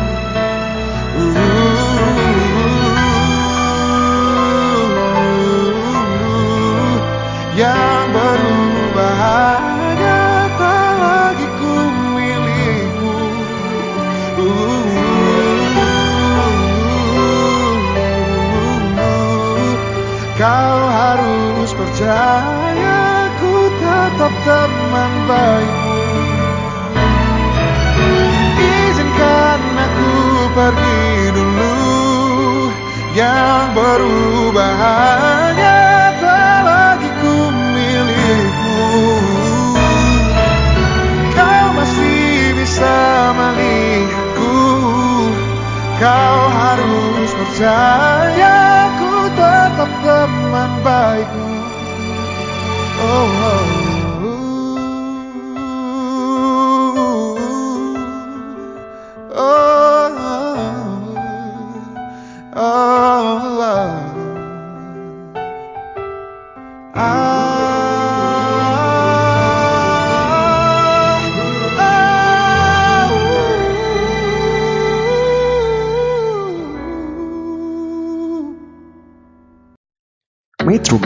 [22.12, 26.00] Percaya ku tetap teman baikmu
[28.60, 30.12] Izinkan aku
[30.52, 31.76] pergi dulu.
[33.16, 34.76] Yang berubah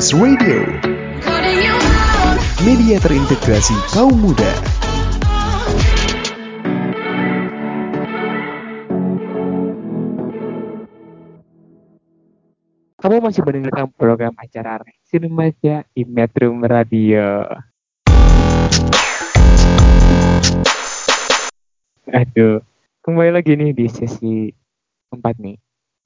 [0.06, 0.62] Metrums Radio,
[2.62, 4.53] media terintegrasi kaum muda.
[13.01, 17.49] Kamu masih mendengarkan program acara Reaksi Remaja di Metro Radio.
[22.14, 22.62] Aduh,
[23.01, 24.53] kembali lagi nih di sesi
[25.10, 25.58] keempat nih.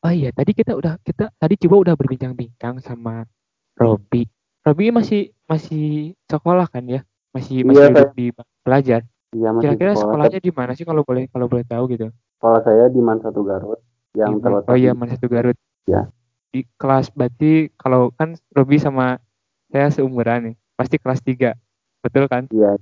[0.08, 3.28] Oh iya, tadi kita udah kita tadi coba udah berbincang-bincang sama
[3.80, 4.28] Robi.
[4.68, 7.02] Robi masih masih sekolah kan ya?
[7.32, 8.26] Masih masih Iya, di
[8.62, 9.02] pelajar.
[9.32, 10.04] Iya masih Kira-kira sekolah.
[10.28, 12.12] sekolahnya di mana sih kalau boleh kalau boleh tahu gitu?
[12.38, 13.80] Sekolah saya di Man Satu Garut
[14.12, 15.56] yang Di- terletak oh iya, mana satu Garut.
[15.88, 16.12] Ya.
[16.52, 19.22] Di kelas berarti kalau kan Robi sama
[19.70, 21.54] saya seumuran nih, pasti kelas 3.
[22.02, 22.50] Betul kan?
[22.50, 22.76] Iya,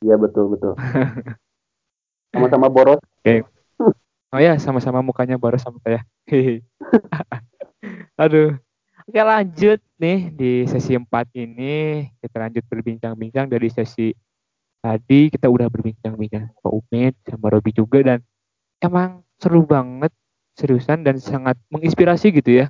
[0.00, 0.74] iya betul betul.
[2.32, 2.98] Sama-sama boros.
[3.20, 3.44] Oke.
[4.32, 6.00] Oh ya, sama-sama mukanya boros sama saya.
[8.22, 8.56] Aduh.
[9.02, 12.06] Oke lanjut nih di sesi 4 ini.
[12.22, 14.14] Kita lanjut berbincang-bincang dari sesi
[14.78, 15.26] tadi.
[15.26, 18.18] Kita udah berbincang-bincang sama Umid sama Robi juga dan
[18.78, 20.14] emang seru banget
[20.54, 22.66] seriusan dan sangat menginspirasi gitu ya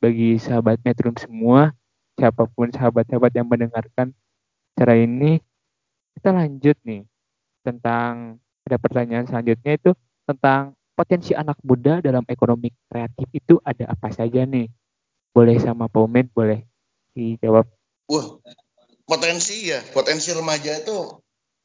[0.00, 1.76] bagi sahabat Metrum semua.
[2.16, 4.16] Siapa pun sahabat-sahabat yang mendengarkan
[4.72, 5.36] acara ini.
[6.16, 7.04] Kita lanjut nih
[7.60, 9.92] tentang ada pertanyaan selanjutnya itu
[10.24, 14.70] tentang potensi anak muda dalam ekonomi kreatif itu ada apa saja nih
[15.34, 16.62] boleh sama Paumet boleh.
[17.12, 17.66] Dijawab.
[18.06, 18.26] Wah,
[19.02, 21.24] potensi ya, potensi remaja itu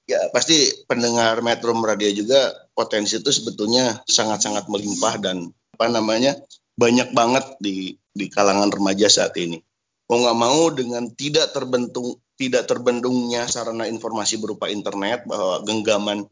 [0.09, 6.34] ya pasti pendengar Metro Radio juga potensi itu sebetulnya sangat-sangat melimpah dan apa namanya
[6.74, 9.61] banyak banget di di kalangan remaja saat ini.
[10.09, 16.26] Mau nggak mau dengan tidak terbentung tidak terbendungnya sarana informasi berupa internet bahwa genggaman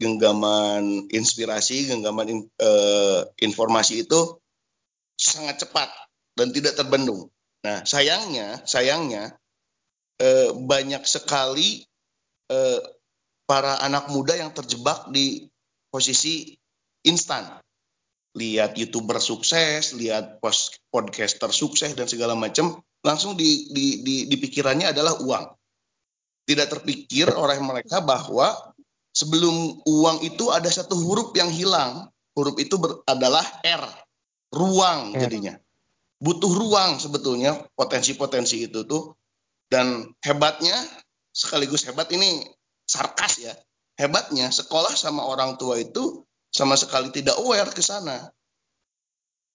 [0.00, 4.40] genggaman inspirasi, genggaman in, eh, informasi itu
[5.14, 5.92] sangat cepat
[6.36, 7.28] dan tidak terbendung.
[7.62, 9.36] Nah, sayangnya, sayangnya
[10.18, 11.84] eh, banyak sekali
[12.50, 12.80] eh,
[13.46, 15.46] para anak muda yang terjebak di
[15.92, 16.56] posisi
[17.04, 17.60] instan.
[18.32, 20.40] Lihat youtuber sukses, lihat
[20.88, 25.44] podcaster sukses dan segala macam, langsung di, di, di, di pikirannya adalah uang.
[26.48, 28.72] Tidak terpikir oleh mereka bahwa
[29.12, 32.08] sebelum uang itu ada satu huruf yang hilang.
[32.32, 33.84] Huruf itu ber, adalah R,
[34.48, 35.52] ruang jadinya.
[36.22, 39.18] Butuh ruang sebetulnya potensi-potensi itu tuh.
[39.66, 40.76] Dan hebatnya,
[41.34, 42.46] sekaligus hebat ini
[42.86, 43.54] sarkas ya.
[43.98, 48.30] Hebatnya sekolah sama orang tua itu sama sekali tidak aware ke sana.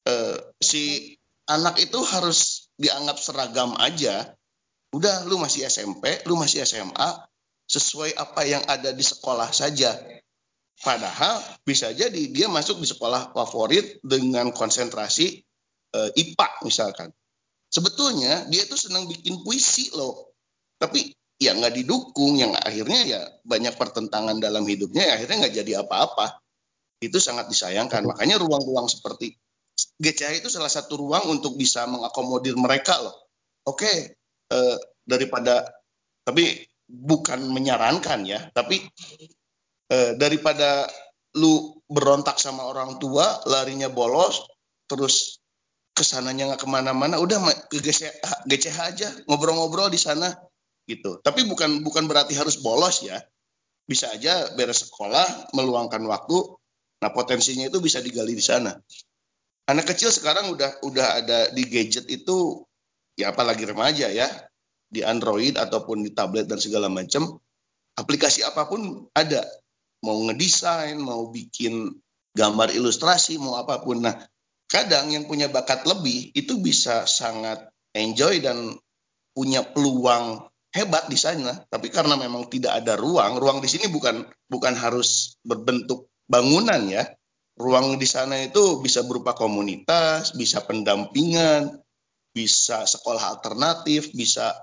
[0.03, 1.15] Uh, si
[1.47, 4.35] anak itu harus dianggap seragam aja.
[4.91, 7.09] Udah, lu masih SMP, lu masih SMA,
[7.67, 9.95] sesuai apa yang ada di sekolah saja.
[10.77, 15.46] Padahal bisa jadi dia masuk di sekolah favorit dengan konsentrasi
[15.95, 17.09] uh, IPA misalkan.
[17.67, 20.35] Sebetulnya dia itu senang bikin puisi loh.
[20.79, 25.71] Tapi ya nggak didukung, yang akhirnya ya banyak pertentangan dalam hidupnya, ya akhirnya nggak jadi
[25.85, 26.41] apa-apa
[27.03, 28.07] itu sangat disayangkan.
[28.09, 29.37] Makanya ruang-ruang seperti
[30.01, 33.29] GCH itu salah satu ruang untuk bisa mengakomodir mereka loh.
[33.69, 34.17] Oke,
[34.49, 35.69] eh, daripada
[36.25, 38.81] tapi bukan menyarankan ya, tapi
[39.93, 40.89] eh, daripada
[41.37, 44.49] lu berontak sama orang tua, larinya bolos,
[44.89, 45.36] terus
[45.97, 47.41] ke sananya nggak ke mana-mana, udah
[47.73, 50.29] ke GCH, GCH aja, ngobrol-ngobrol di sana
[50.85, 51.17] gitu.
[51.25, 53.17] Tapi bukan bukan berarti harus bolos ya.
[53.87, 56.37] Bisa aja beres sekolah, meluangkan waktu,
[57.01, 58.73] Nah potensinya itu bisa digali di sana.
[59.67, 62.63] Anak kecil sekarang udah udah ada di gadget itu
[63.19, 64.25] ya apalagi remaja ya
[64.87, 67.35] di Android ataupun di tablet dan segala macam
[67.99, 69.43] aplikasi apa pun ada
[69.99, 71.91] mau ngedesain mau bikin
[72.31, 74.15] gambar ilustrasi mau apa pun nah
[74.67, 78.75] kadang yang punya bakat lebih itu bisa sangat enjoy dan
[79.31, 84.27] punya peluang hebat di sana tapi karena memang tidak ada ruang ruang di sini bukan
[84.51, 87.07] bukan harus berbentuk bangunan ya.
[87.57, 91.81] Ruang di sana itu bisa berupa komunitas, bisa pendampingan,
[92.29, 94.53] bisa sekolah alternatif, bisa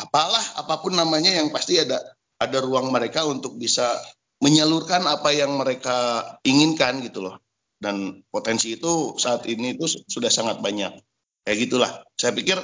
[0.00, 2.00] apalah apa pun namanya yang pasti ada
[2.40, 3.92] ada ruang mereka untuk bisa
[4.40, 7.36] menyalurkan apa yang mereka inginkan gitu loh.
[7.80, 10.92] Dan potensi itu saat ini itu sudah sangat banyak.
[11.48, 11.90] Kayak gitulah.
[12.20, 12.60] Saya pikir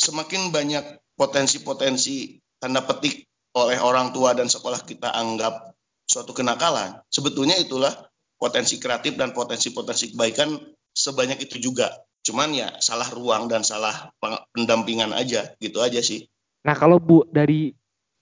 [0.00, 0.84] semakin banyak
[1.14, 7.92] potensi-potensi tanda petik oleh orang tua dan sekolah kita anggap suatu kenakalan, sebetulnya itulah
[8.36, 10.58] potensi kreatif dan potensi-potensi kebaikan
[10.92, 11.88] sebanyak itu juga.
[12.24, 14.10] Cuman ya salah ruang dan salah
[14.52, 16.24] pendampingan aja, gitu aja sih.
[16.64, 17.72] Nah kalau Bu dari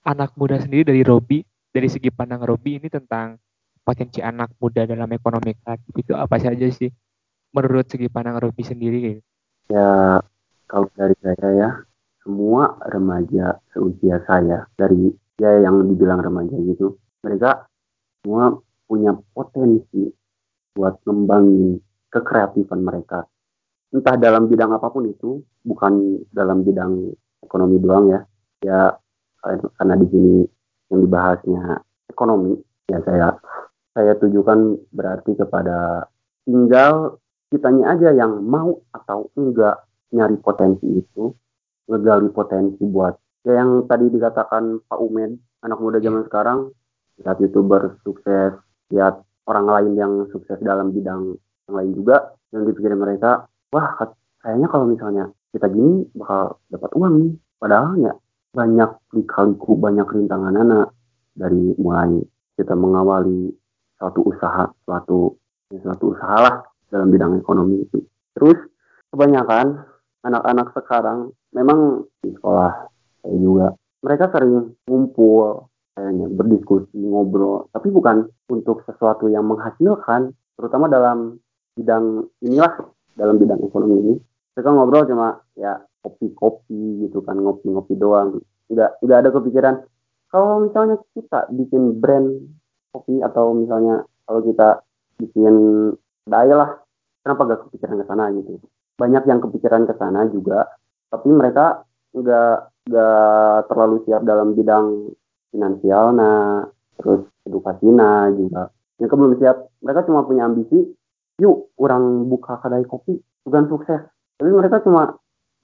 [0.02, 1.38] anak muda sendiri dari Robi,
[1.70, 3.38] dari segi pandang Robi ini tentang
[3.82, 6.90] potensi anak muda dalam ekonomi kreatif itu apa saja sih?
[7.52, 9.20] Menurut segi pandang Robi sendiri gitu.
[9.68, 10.22] Ya
[10.70, 11.70] kalau dari saya ya,
[12.24, 17.66] semua remaja seusia saya dari ya yang dibilang remaja gitu, mereka
[18.22, 18.56] semua
[18.88, 20.08] punya potensi
[20.72, 21.76] buat ngembangin
[22.08, 23.26] kekreatifan mereka.
[23.92, 27.12] Entah dalam bidang apa pun itu, bukan dalam bidang
[27.44, 28.20] ekonomi doang ya.
[28.64, 28.80] Ya
[29.76, 30.34] karena di sini
[30.88, 32.56] yang dibahasnya ekonomi,
[32.88, 33.36] ya saya
[33.92, 36.08] saya tujukan berarti kepada
[36.48, 37.20] tinggal
[37.52, 41.32] kitanya aja yang mau atau enggak nyari potensi itu,
[41.88, 45.36] ngegali potensi buat ya yang tadi dikatakan Pak Umed,
[45.66, 46.70] anak muda zaman sekarang
[47.20, 48.54] lihat youtuber sukses
[48.88, 49.20] lihat
[49.50, 51.36] orang lain yang sukses dalam bidang
[51.68, 53.90] yang lain juga yang dipikirin mereka wah
[54.42, 57.32] kayaknya kalau misalnya kita gini bakal dapat uang nih.
[57.60, 58.12] Padahal ya
[58.52, 60.88] banyak likaliku banyak rintangan anak
[61.32, 62.20] dari mulai
[62.58, 63.48] kita mengawali
[64.02, 65.38] suatu usaha suatu
[65.70, 66.54] suatu usaha lah
[66.90, 68.02] dalam bidang ekonomi itu.
[68.34, 68.58] Terus
[69.14, 69.78] kebanyakan
[70.26, 72.90] anak-anak sekarang memang di sekolah
[73.22, 73.66] saya juga
[74.02, 81.38] mereka sering ngumpul kayaknya berdiskusi ngobrol tapi bukan untuk sesuatu yang menghasilkan terutama dalam
[81.78, 82.74] bidang inilah
[83.14, 84.14] dalam bidang ekonomi ini.
[84.58, 88.42] Mereka ngobrol cuma ya kopi-kopi gitu kan ngopi-ngopi doang.
[88.66, 89.74] Nggak nggak ada kepikiran
[90.32, 92.40] kalau misalnya kita bikin brand
[92.92, 94.84] kopi atau misalnya kalau kita
[95.18, 95.54] bikin
[96.28, 96.70] daya lah
[97.24, 98.52] kenapa gak kepikiran ke sana gitu?
[99.00, 100.68] Banyak yang kepikiran ke sana juga
[101.08, 105.12] tapi mereka nggak nggak terlalu siap dalam bidang
[105.52, 106.64] finansial nah
[107.00, 108.72] terus edukasi nah juga.
[109.00, 109.56] Mereka belum siap.
[109.82, 110.78] Mereka cuma punya ambisi
[111.40, 114.00] yuk orang buka kedai kopi bukan sukses.
[114.38, 115.16] Tapi mereka cuma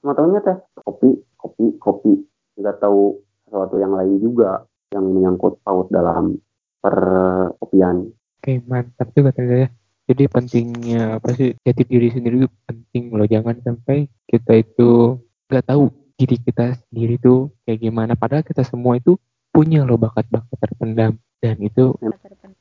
[0.03, 2.12] cuma tahunya teh kopi kopi kopi.
[2.59, 6.37] Nggak tahu sesuatu yang lain juga yang menyangkut paut dalam
[6.79, 9.68] perkopian Oke, mantap juga ternyata ya.
[10.09, 13.26] Jadi pentingnya apa sih jati diri sendiri itu penting loh.
[13.26, 15.18] Jangan sampai kita itu
[15.51, 18.14] nggak tahu diri kita sendiri tuh kayak gimana.
[18.14, 19.18] Padahal kita semua itu
[19.51, 21.99] punya loh bakat-bakat terpendam dan itu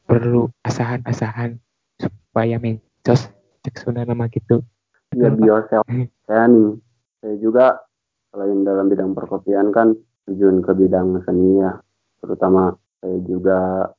[0.09, 1.61] perlu asahan-asahan
[2.01, 3.29] supaya mencos
[3.67, 4.63] sunah nama gitu.
[5.15, 5.83] ya be yourself
[6.27, 6.79] saya nih
[7.19, 7.65] saya juga
[8.31, 9.95] selain dalam bidang perkopian kan
[10.27, 11.79] terjun ke bidang seni ya
[12.23, 13.91] terutama saya juga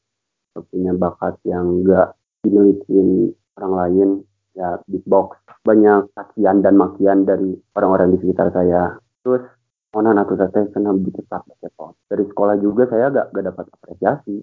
[0.66, 4.08] punya bakat yang enggak dimiliki orang lain
[4.58, 8.98] ya beatbox banyak cacian dan makian dari orang-orang di sekitar saya.
[9.22, 9.44] Terus
[9.94, 14.36] mana aku saya kena cepat cepat dari sekolah juga saya gak, gak dapat apresiasi.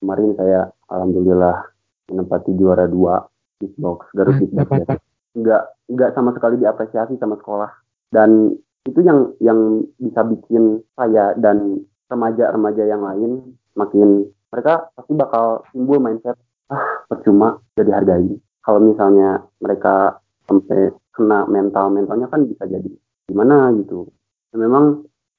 [0.00, 1.64] Kemarin saya alhamdulillah
[2.12, 3.24] menempati juara dua
[3.56, 4.96] beatbox Garut beatbox ya.
[5.34, 7.70] nggak nggak sama sekali diapresiasi sama sekolah.
[8.12, 8.54] Dan
[8.84, 15.98] itu yang yang bisa bikin saya dan remaja-remaja yang lain makin mereka pasti bakal timbul
[15.98, 16.38] mindset
[16.70, 22.86] ah percuma jadi hargai kalau misalnya mereka sampai kena mental mentalnya kan bisa jadi
[23.26, 24.06] gimana gitu
[24.54, 24.84] dan memang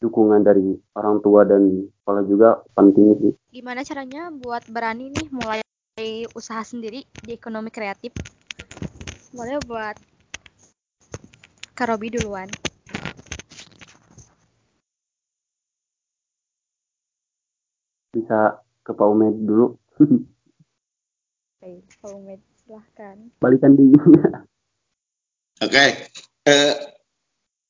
[0.04, 6.28] dukungan dari orang tua dan sekolah juga penting sih Gimana caranya buat berani nih mulai
[6.36, 8.12] usaha sendiri di ekonomi kreatif?
[9.32, 9.96] Boleh buat
[11.72, 12.52] Kak Robi duluan.
[18.16, 19.68] bisa ke Pak Umed dulu
[21.66, 23.18] Oke, Pak Umed, silahkan.
[23.42, 23.90] balikan di
[25.66, 25.86] Oke,
[26.46, 26.76] eh,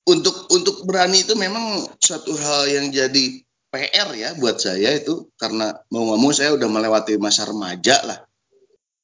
[0.09, 3.39] untuk untuk berani itu memang suatu hal yang jadi
[3.71, 8.19] PR ya buat saya itu karena mau nggak mau saya udah melewati masa remaja lah.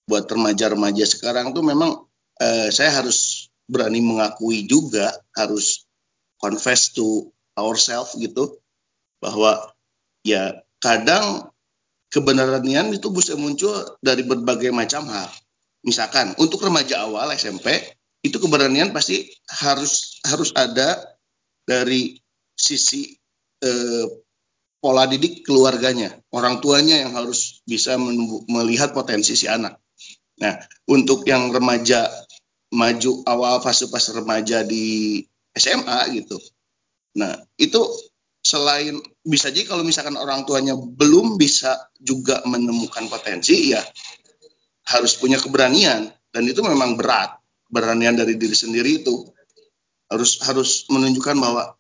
[0.10, 2.04] Buat remaja-remaja sekarang tuh memang
[2.42, 5.88] eh, saya harus berani mengakui juga harus
[6.42, 8.60] confess to ourselves gitu
[9.22, 9.72] bahwa
[10.26, 11.51] ya kadang
[12.12, 13.72] kebenaran itu bisa muncul
[14.04, 15.32] dari berbagai macam hal.
[15.82, 17.74] Misalkan untuk remaja awal SMP
[18.22, 21.18] itu keberanian pasti harus harus ada
[21.66, 22.20] dari
[22.54, 23.10] sisi
[23.64, 24.06] eh,
[24.82, 27.98] pola didik keluarganya, orang tuanya yang harus bisa
[28.50, 29.78] melihat potensi si anak.
[30.42, 30.58] Nah,
[30.90, 32.10] untuk yang remaja
[32.74, 35.22] maju awal fase-fase remaja di
[35.54, 36.42] SMA gitu.
[37.14, 37.82] Nah, itu
[38.52, 43.80] selain bisa jadi kalau misalkan orang tuanya belum bisa juga menemukan potensi ya
[44.92, 46.12] harus punya keberanian.
[46.32, 49.24] Dan itu memang berat keberanian dari diri sendiri itu.
[50.12, 51.80] Harus harus menunjukkan bahwa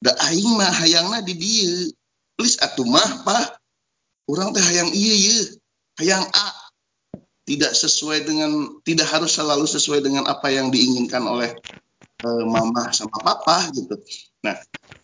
[0.00, 1.92] da aing mah hayangna di dieu.
[2.36, 3.60] Please atuh mah pak.
[4.24, 5.36] Orang teh hayang iya iya
[6.00, 6.48] hayang A.
[7.42, 11.52] Tidak sesuai dengan tidak harus selalu sesuai dengan apa yang diinginkan oleh
[12.22, 13.98] eh, mama sama papa gitu
[14.46, 14.54] nah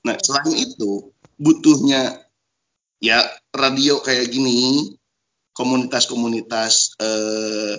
[0.06, 2.22] nah selain itu butuhnya
[3.02, 3.18] ya
[3.54, 4.94] radio kayak gini
[5.58, 7.74] komunitas-komunitas eh,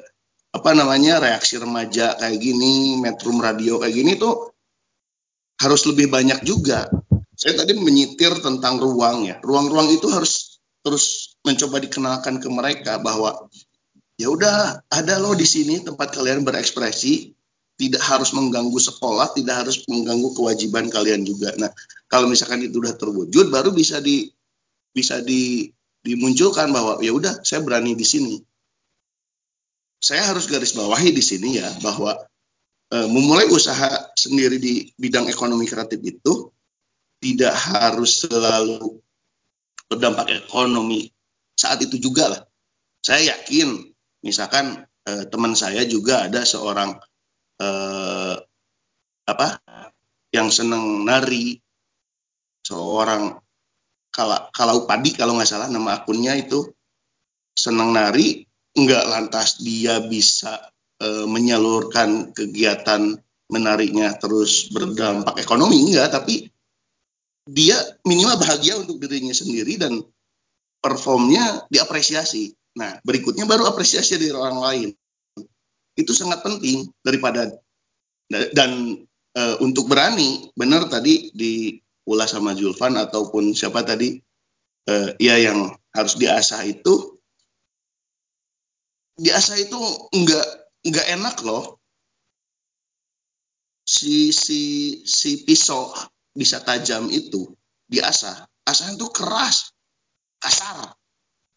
[0.50, 4.52] apa namanya reaksi remaja kayak gini, metrum radio kayak gini tuh
[5.62, 6.90] harus lebih banyak juga.
[7.40, 9.40] Saya tadi menyitir tentang ruang ya.
[9.40, 13.48] Ruang-ruang itu harus terus mencoba dikenalkan ke mereka bahwa
[14.20, 17.32] ya udah ada loh di sini tempat kalian berekspresi,
[17.80, 21.56] tidak harus mengganggu sekolah, tidak harus mengganggu kewajiban kalian juga.
[21.56, 21.72] Nah,
[22.12, 24.28] kalau misalkan itu udah terwujud baru bisa di
[24.92, 25.72] bisa di
[26.04, 28.36] dimunculkan bahwa ya udah saya berani di sini
[30.00, 32.16] saya harus garis bawahi di sini ya bahwa
[32.88, 36.56] e, memulai usaha sendiri di bidang ekonomi kreatif itu
[37.20, 39.04] tidak harus selalu
[39.92, 41.12] berdampak ekonomi
[41.52, 42.42] saat itu juga lah.
[43.04, 43.92] Saya yakin
[44.24, 46.96] misalkan e, teman saya juga ada seorang
[47.60, 47.70] e,
[49.28, 49.48] apa
[50.32, 51.60] yang senang nari.
[52.64, 53.36] Seorang
[54.10, 56.66] kalau kalau padi kalau nggak salah nama akunnya itu
[57.54, 58.44] senang nari
[58.74, 60.58] nggak lantas dia bisa
[61.00, 63.18] e, menyalurkan kegiatan
[63.50, 66.46] menariknya terus berdampak ekonomi enggak tapi
[67.50, 69.98] dia minimal bahagia untuk dirinya sendiri dan
[70.78, 72.54] performnya diapresiasi.
[72.78, 74.90] Nah berikutnya baru apresiasi dari orang lain
[76.00, 77.52] itu sangat penting daripada
[78.32, 79.04] dan
[79.36, 84.16] e, untuk berani benar tadi diulas sama Julvan ataupun siapa tadi
[84.88, 87.20] e, ya yang harus diasah itu
[89.20, 89.80] diasah itu
[90.16, 90.48] enggak
[90.88, 91.84] enggak enak loh.
[93.84, 94.62] Si si
[95.04, 95.92] si pisau
[96.32, 97.52] bisa tajam itu
[97.90, 98.48] diasah.
[98.64, 99.74] Asah itu keras
[100.40, 100.94] kasar.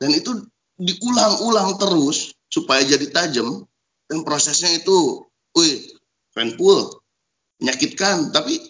[0.01, 0.33] Dan itu
[0.81, 3.69] diulang-ulang terus supaya jadi tajam
[4.13, 5.25] dan prosesnya itu
[5.57, 5.89] wih
[6.37, 7.01] painful
[7.65, 8.29] menyakitkan.
[8.29, 8.61] Tapi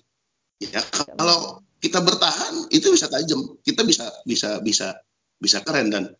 [0.62, 0.78] ya
[1.18, 3.58] kalau kita bertahan itu bisa tajam.
[3.66, 5.02] Kita bisa bisa bisa
[5.42, 5.90] bisa keren.
[5.90, 6.14] Dan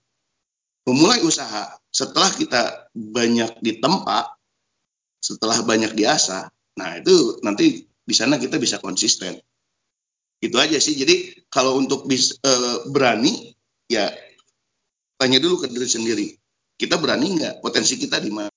[0.90, 4.34] memulai usaha setelah kita banyak ditempa
[5.22, 9.38] setelah banyak diasah nah itu nanti di sana kita bisa konsisten.
[10.42, 10.98] Itu aja sih.
[10.98, 13.54] Jadi kalau untuk bis, eh, berani
[13.86, 14.10] ya
[15.14, 16.28] tanya dulu ke diri sendiri
[16.74, 17.62] kita berani nggak?
[17.62, 18.50] Potensi kita di mana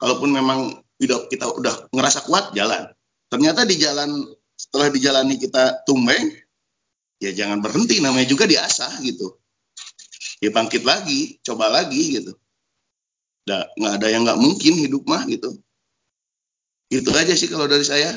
[0.00, 0.58] kalaupun memang
[1.00, 2.88] kita udah ngerasa kuat jalan.
[3.28, 4.24] Ternyata di jalan
[4.56, 6.32] setelah dijalani kita tumbeng
[7.20, 8.00] ya jangan berhenti.
[8.00, 9.36] Namanya juga diasah gitu.
[10.40, 12.32] Ya bangkit lagi coba lagi gitu.
[13.46, 15.60] Nggak ada yang nggak mungkin hidup mah gitu.
[16.88, 18.12] Itu aja sih kalau dari saya.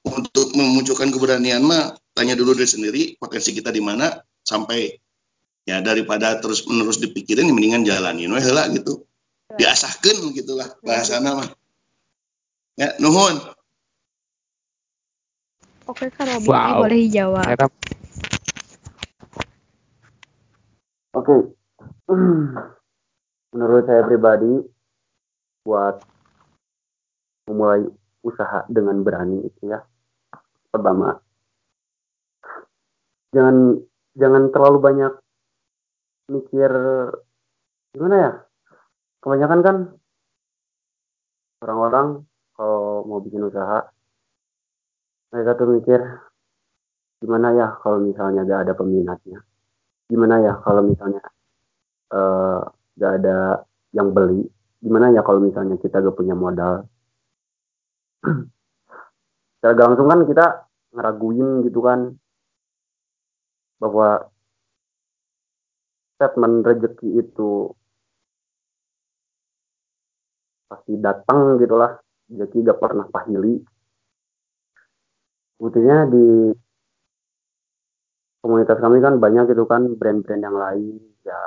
[0.00, 4.08] Untuk memunculkan keberanian mah tanya dulu diri sendiri potensi kita di mana
[4.40, 4.88] sampai
[5.68, 8.32] ya daripada terus menerus dipikirin mendingan jalanin.
[8.32, 9.09] Weh lah gitu
[9.58, 11.48] diasahkan gitulah bahasana mah
[12.78, 13.38] ya nuhun
[15.90, 16.86] Oke, kalau Robi Wow.
[16.86, 17.02] boleh.
[17.10, 17.66] Ternyata
[21.18, 21.36] Oke.
[23.50, 24.62] Menurut saya pribadi
[25.66, 25.98] buat
[27.50, 27.82] memulai
[28.22, 29.82] usaha dengan berani itu ya.
[30.70, 31.18] Pertama,
[33.34, 33.82] jangan
[34.14, 35.12] jangan terlalu banyak
[36.30, 36.70] mikir
[37.90, 38.32] gimana ya?
[39.20, 39.76] Kebanyakan kan
[41.60, 42.24] orang-orang
[42.56, 43.84] kalau mau bikin usaha
[45.28, 46.00] mereka tuh mikir
[47.20, 49.44] gimana ya kalau misalnya gak ada peminatnya?
[50.08, 51.20] Gimana ya kalau misalnya
[52.16, 52.60] eh,
[52.96, 53.60] gak ada
[53.92, 54.48] yang beli?
[54.80, 56.88] Gimana ya kalau misalnya kita gak punya modal?
[59.60, 60.64] Secara langsung kan kita
[60.96, 62.16] ngeraguin gitu kan
[63.76, 64.32] bahwa
[66.16, 67.72] statement rezeki itu
[70.70, 71.98] pasti datang gitulah
[72.30, 73.58] rezeki gak pernah pahili.
[75.58, 76.54] Buktinya di
[78.40, 80.94] komunitas kami kan banyak gitu kan brand-brand yang lain
[81.26, 81.42] ya.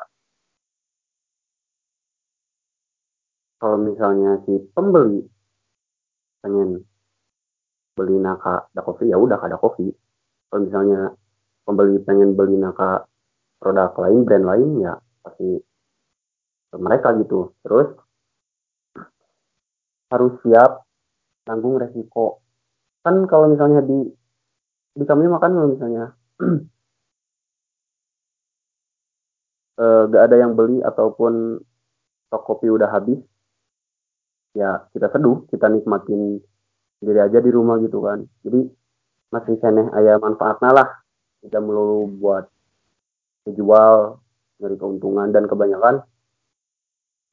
[3.64, 5.24] Kalau misalnya si pembeli
[6.44, 6.84] pengen
[7.96, 9.88] beli naka ada kopi ya udah ada kopi
[10.52, 11.16] kalau misalnya
[11.64, 13.08] pembeli pengen beli naka
[13.64, 14.94] produk lain brand lain ya
[15.24, 15.48] pasti
[16.76, 17.56] mereka gitu.
[17.64, 17.96] Terus
[20.14, 20.86] harus siap
[21.42, 22.46] tanggung resiko.
[23.02, 24.06] Kan kalau misalnya di
[24.94, 26.14] di kami makan kalau misalnya
[29.82, 31.58] eh, gak ada yang beli ataupun
[32.30, 33.18] stok kopi udah habis
[34.54, 36.38] ya kita seduh kita nikmatin
[37.02, 38.22] sendiri aja di rumah gitu kan.
[38.46, 38.70] Jadi
[39.34, 40.88] masih seneh ayah manfaatnya lah
[41.42, 42.46] kita melulu buat
[43.50, 44.22] dijual
[44.62, 46.06] dari keuntungan dan kebanyakan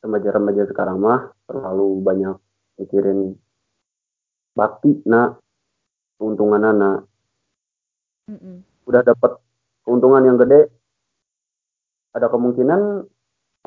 [0.01, 2.37] remaja-remaja sekarang mah terlalu banyak
[2.81, 3.37] mikirin
[4.57, 5.37] bakti nah
[6.17, 6.99] keuntungan anak.
[8.31, 8.63] Mm-mm.
[8.87, 9.43] udah dapat
[9.83, 10.71] keuntungan yang gede
[12.15, 13.03] ada kemungkinan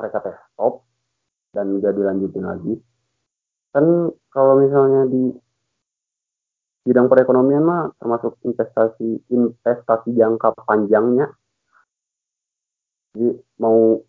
[0.00, 0.88] mereka teh stop
[1.52, 2.74] dan gak dilanjutin lagi.
[3.76, 5.36] Kan kalau misalnya di
[6.84, 11.32] bidang perekonomian mah termasuk investasi investasi jangka panjangnya.
[13.14, 13.28] Jadi
[13.60, 14.00] mau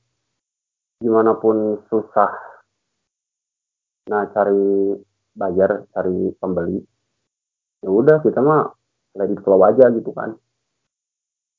[0.99, 2.54] gimana pun susah
[4.05, 4.93] nah cari
[5.33, 6.79] bayar cari pembeli.
[7.81, 8.69] Ya udah kita mah
[9.17, 10.37] let it flow aja gitu kan.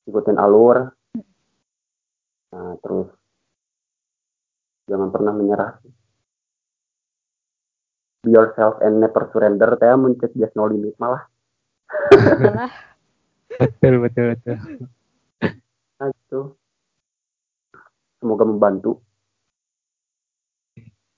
[0.06, 0.94] Ikutin alur.
[2.54, 3.10] Nah terus
[4.86, 5.72] jangan pernah menyerah.
[8.22, 11.26] Be yourself and never surrender saya mencet just no limit malah.
[13.56, 14.56] Betul betul betul.
[15.96, 16.40] nah itu
[18.20, 19.00] semoga membantu.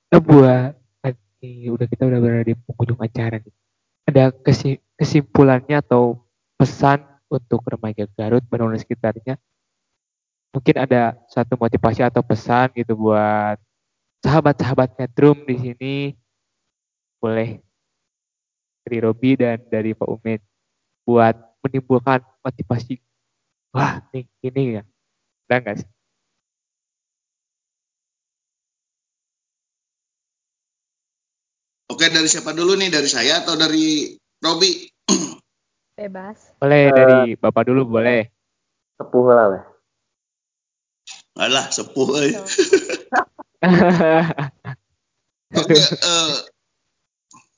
[0.09, 0.73] Nah, buat
[1.39, 3.55] tadi udah kita udah berada di penghujung acara nih.
[4.11, 6.27] Ada kesi- kesimpulannya atau
[6.59, 9.39] pesan untuk remaja Garut dan sekitarnya?
[10.51, 13.63] Mungkin ada satu motivasi atau pesan gitu buat
[14.27, 15.97] sahabat-sahabat Metrum di sini.
[17.23, 17.63] Boleh
[18.83, 20.43] dari Robi dan dari Pak Umid
[21.07, 22.99] buat menimbulkan motivasi.
[23.71, 24.83] Wah, nih ini ya.
[25.47, 25.98] Ada nggak sih?
[31.99, 34.87] Oke dari siapa dulu nih dari saya atau dari Robi
[35.99, 36.55] bebas.
[36.63, 38.23] Boleh Eh, dari Bapak dulu boleh.
[38.99, 39.63] sepuh lah weh.
[41.39, 42.35] alah sepuh eh.
[45.59, 46.35] Oke, eh,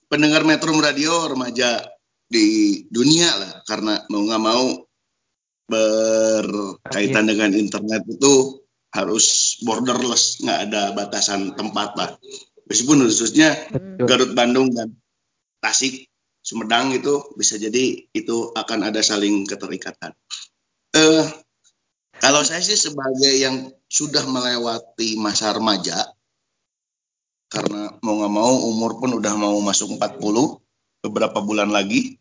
[0.09, 1.85] pendengar Metro Radio remaja
[2.25, 4.65] di dunia lah, karena mau nggak mau
[5.69, 8.61] berkaitan dengan internet itu
[8.93, 12.11] harus borderless, nggak ada batasan tempat lah.
[12.71, 14.07] Meskipun khususnya Betul.
[14.07, 14.95] Garut Bandung dan
[15.59, 16.07] Tasik
[16.41, 20.15] Sumedang gitu bisa jadi itu akan ada saling keterikatan.
[20.95, 21.27] Eh
[22.17, 26.15] kalau saya sih sebagai yang sudah melewati masa remaja
[27.51, 30.23] karena mau nggak mau umur pun udah mau masuk 40
[31.03, 32.17] beberapa bulan lagi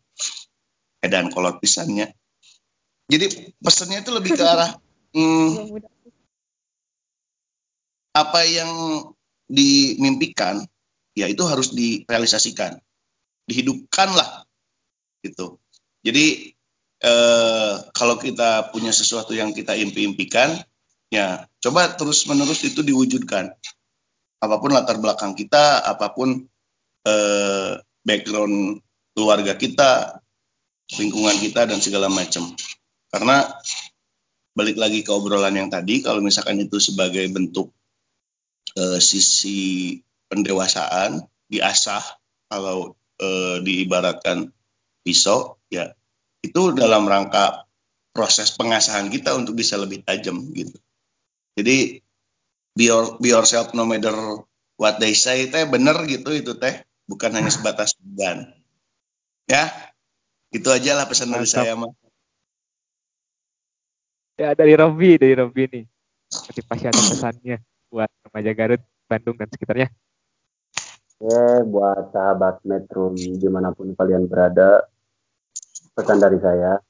[1.00, 2.10] edan kolot pisannya.
[3.06, 4.74] Jadi pesannya itu lebih ke arah
[5.16, 5.80] hmm,
[8.10, 8.70] apa yang
[9.50, 10.62] dimimpikan
[11.18, 12.78] ya itu harus direalisasikan.
[13.50, 14.46] Dihidupkan lah
[15.26, 15.58] gitu.
[16.06, 16.54] Jadi
[17.02, 20.54] eh, kalau kita punya sesuatu yang kita impi-impikan
[21.10, 23.50] ya coba terus menerus itu diwujudkan.
[24.40, 26.46] Apa pun latar belakang kita apa pun
[27.04, 27.72] eh,
[28.06, 28.80] background
[29.12, 30.22] keluarga kita
[30.96, 32.54] lingkungan kita dan segala macam.
[33.10, 33.42] Karena
[34.54, 37.74] balik lagi ke obrolan yang tadi kalau misalkan itu sebagai bentuk
[38.76, 39.98] eh, sisi
[40.30, 42.02] pendewasaan diasah
[42.46, 44.50] kalau eh, diibaratkan
[45.02, 45.90] pisau ya
[46.40, 47.66] itu dalam rangka
[48.10, 50.76] proses pengasahan kita untuk bisa lebih tajam gitu.
[51.54, 52.00] Jadi
[52.74, 54.14] be, your, be yourself no matter
[54.80, 58.54] what they say teh bener gitu itu teh bukan hanya sebatas dan
[59.44, 59.68] ya
[60.50, 61.90] itu aja lah pesan dari saya mah
[64.40, 65.84] Ya dari Robi, dari Robi nih.
[66.32, 67.60] Motivasi atau pesannya
[67.90, 69.88] buat remaja Garut, Bandung dan sekitarnya.
[71.20, 74.88] Oke, buat sahabat Metro di mana pun kalian berada,
[75.92, 76.80] pesan dari saya,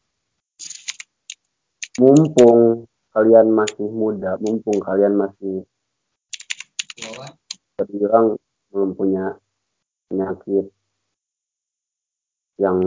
[1.99, 5.67] mumpung kalian masih muda, mumpung kalian masih
[7.75, 8.39] terbilang
[8.71, 9.35] belum punya
[10.07, 10.71] penyakit
[12.61, 12.79] yang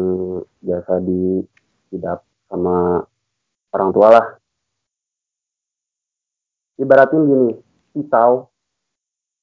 [0.61, 3.03] biasa diidap sama
[3.73, 4.25] orang tua lah.
[6.77, 7.51] Ibaratin gini,
[7.93, 8.49] pisau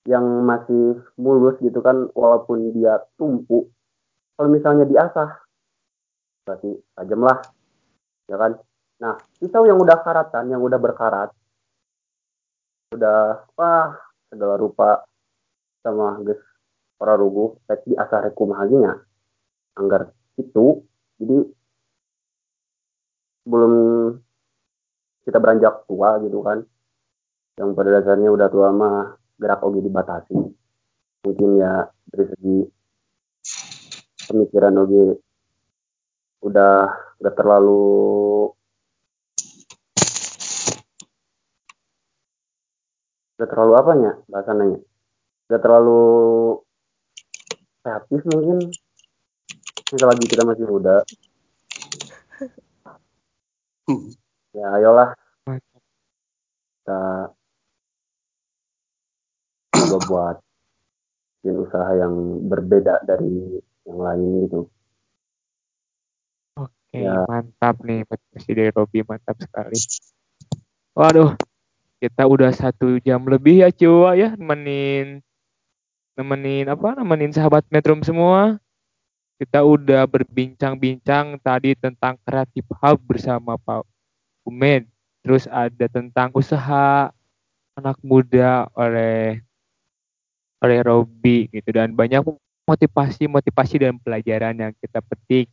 [0.09, 3.71] yang masih mulus gitu kan walaupun dia tumpuk
[4.35, 5.31] kalau misalnya diasah
[6.49, 7.39] berarti tajam lah
[8.27, 8.53] ya kan?
[9.01, 11.31] Nah pisau yang udah karatan yang udah berkarat
[12.91, 13.95] udah wah
[14.27, 15.07] segala rupa
[15.85, 16.41] sama ges
[16.99, 18.99] para rugu tek diasah rekum haginya
[19.79, 20.83] anggar itu
[21.23, 21.39] jadi
[23.47, 23.73] belum
[25.25, 26.67] kita beranjak tua gitu kan
[27.61, 30.33] yang pada dasarnya udah tua mah gerak oge dibatasi.
[31.21, 32.59] Mungkin ya dari segi
[34.33, 35.21] pemikiran oge
[36.41, 36.89] udah
[37.21, 38.49] gak terlalu
[43.37, 44.81] gak terlalu apanya bahasanya
[45.53, 46.01] gak terlalu
[47.85, 48.73] kreatif mungkin.
[50.01, 51.05] Lagi kita masih muda.
[54.57, 55.13] Ya ayolah.
[56.81, 57.01] Kita
[59.91, 60.37] coba buat
[61.43, 62.15] bikin usaha yang
[62.47, 64.61] berbeda dari yang lain gitu.
[66.55, 67.27] Oke, Ya.
[67.27, 69.75] mantap nih motivasi dari Robi, mantap sekali.
[70.95, 71.35] Waduh,
[71.99, 75.21] kita udah satu jam lebih ya Ciwa ya nemenin
[76.15, 78.61] nemenin apa nemenin sahabat Metrum semua.
[79.41, 83.89] Kita udah berbincang-bincang tadi tentang kreatif hub bersama Pak
[84.45, 84.85] Umed.
[85.25, 87.09] Terus ada tentang usaha
[87.73, 89.41] anak muda oleh
[90.61, 92.21] oleh Robi gitu dan banyak
[92.69, 95.49] motivasi-motivasi dan pelajaran yang kita petik.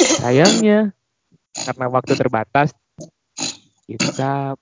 [0.00, 0.94] Sayangnya
[1.54, 2.74] karena waktu terbatas
[3.84, 4.56] kita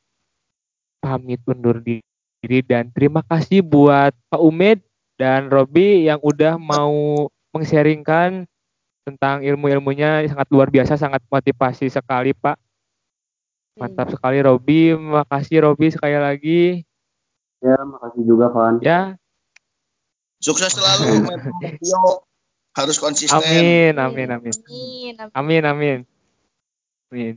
[0.98, 4.82] pamit undur diri dan terima kasih buat Pak Umed
[5.16, 8.48] dan Robi yang udah mau meng-sharingkan
[9.02, 12.58] tentang ilmu-ilmunya sangat luar biasa, sangat motivasi sekali Pak.
[13.78, 16.62] Mantap sekali Robi, makasih Robi sekali lagi.
[17.62, 18.82] Ya, makasih juga Van.
[18.82, 19.16] Ya,
[20.42, 21.22] sukses selalu
[21.62, 22.26] Metro
[22.74, 24.54] harus konsisten amin, amin, amin.
[24.66, 25.14] Amin.
[25.32, 25.98] Amin, amin.
[27.12, 27.34] Amin.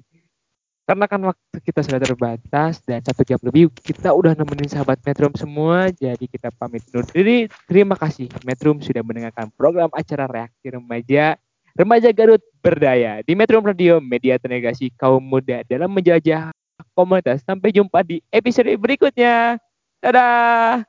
[0.86, 5.34] Karena kan waktu kita sudah terbatas dan satu jam lebih kita udah nemenin sahabat Metrum
[5.34, 7.50] semua, jadi kita pamit undur diri.
[7.66, 11.42] Terima kasih Metrum sudah mendengarkan program acara reaksi remaja
[11.76, 16.56] Remaja Garut Berdaya di Metrum Radio, media telegasi kaum muda dalam menjajah
[16.96, 17.44] komunitas.
[17.44, 19.60] Sampai jumpa di episode berikutnya.
[20.00, 20.88] Dadah.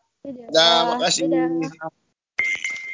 [0.55, 1.27] Nah, makasih.